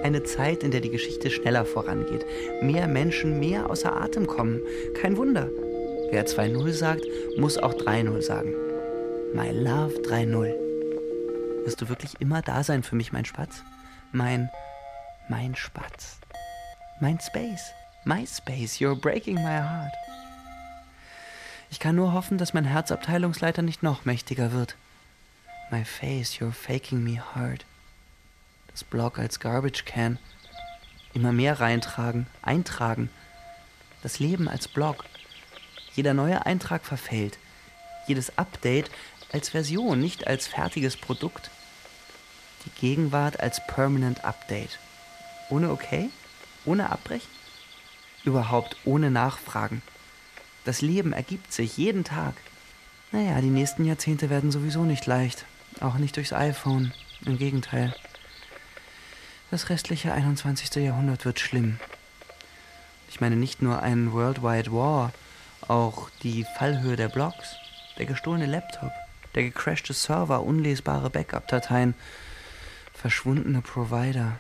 [0.02, 2.26] Eine Zeit, in der die Geschichte schneller vorangeht,
[2.64, 4.60] mehr Menschen mehr außer Atem kommen.
[5.00, 5.48] Kein Wunder.
[6.10, 7.04] Wer 2-0 sagt,
[7.38, 8.56] muss auch 3-0 sagen.
[9.36, 10.52] My love 3-0.
[11.64, 13.62] Wirst du wirklich immer da sein für mich, mein Spatz?
[14.14, 14.50] Mein,
[15.30, 16.18] mein Spatz.
[17.00, 17.72] Mein Space.
[18.04, 18.80] My space.
[18.80, 20.07] You're breaking my heart.
[21.70, 24.76] Ich kann nur hoffen, dass mein Herzabteilungsleiter nicht noch mächtiger wird.
[25.70, 27.66] My face, you're faking me hard.
[28.72, 30.18] Das Blog als Garbage Can.
[31.14, 33.10] Immer mehr reintragen, eintragen.
[34.02, 35.04] Das Leben als Blog.
[35.94, 37.38] Jeder neue Eintrag verfällt.
[38.08, 38.90] Jedes Update
[39.34, 41.50] als Version, nicht als fertiges Produkt.
[42.66, 44.80] Die Gegenwart als Permanent Update.
[45.50, 46.10] Ohne Okay?
[46.66, 47.30] Ohne Abbrechen?
[48.24, 49.82] Überhaupt ohne Nachfragen.
[50.68, 52.34] Das Leben ergibt sich jeden Tag.
[53.14, 55.46] Naja, die nächsten Jahrzehnte werden sowieso nicht leicht.
[55.80, 56.94] Auch nicht durchs iPhone.
[57.26, 57.96] Im Gegenteil.
[59.50, 60.76] Das restliche 21.
[60.84, 61.80] Jahrhundert wird schlimm.
[63.08, 65.14] Ich meine nicht nur ein Worldwide War,
[65.70, 67.56] auch die Fallhöhe der Blogs,
[67.98, 68.92] der gestohlene Laptop,
[69.36, 71.94] der gecrashte Server, unlesbare Backup-Dateien,
[72.94, 74.38] verschwundene Provider.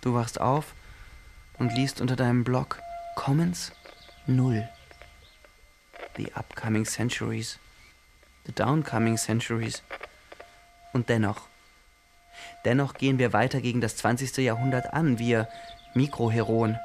[0.00, 0.74] Du wachst auf
[1.56, 2.80] und liest unter deinem Blog
[3.14, 3.70] Comments
[4.26, 4.68] null
[6.18, 7.58] the upcoming centuries,
[8.44, 9.82] the downcoming centuries.
[10.92, 11.48] Und dennoch,
[12.64, 14.36] dennoch gehen wir weiter gegen das 20.
[14.38, 15.48] Jahrhundert an, wir
[15.94, 16.78] Mikroheroen.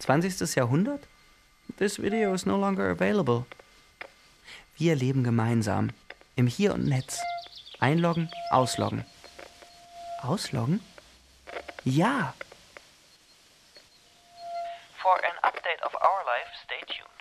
[0.00, 0.56] 20.
[0.56, 1.06] Jahrhundert?
[1.78, 3.44] This video is no longer available.
[4.76, 5.90] Wir leben gemeinsam,
[6.34, 7.20] im Hier und Netz.
[7.78, 9.04] Einloggen, ausloggen.
[10.22, 10.80] Ausloggen?
[11.84, 12.34] Ja.
[15.00, 17.11] For an update of our life, stay tuned.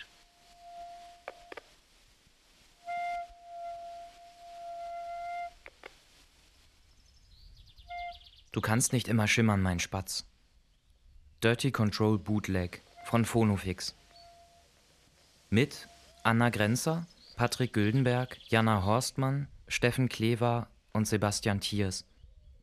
[8.52, 10.26] Du kannst nicht immer schimmern, mein Spatz.
[11.41, 13.95] Dirty Control Bootleg von Phonofix.
[15.49, 15.88] Mit
[16.24, 22.06] Anna Grenzer, Patrick Güldenberg, Jana Horstmann, Steffen Klever und Sebastian Thiers.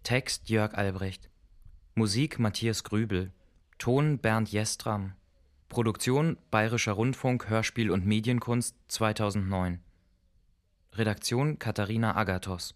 [0.03, 1.31] Text Jörg Albrecht.
[1.95, 3.33] Musik Matthias Grübel.
[3.79, 5.15] Ton Bernd Jestram.
[5.71, 9.81] Produktion Bayerischer Rundfunk Hörspiel und Medienkunst 2009.
[10.93, 12.75] Redaktion Katharina Agathos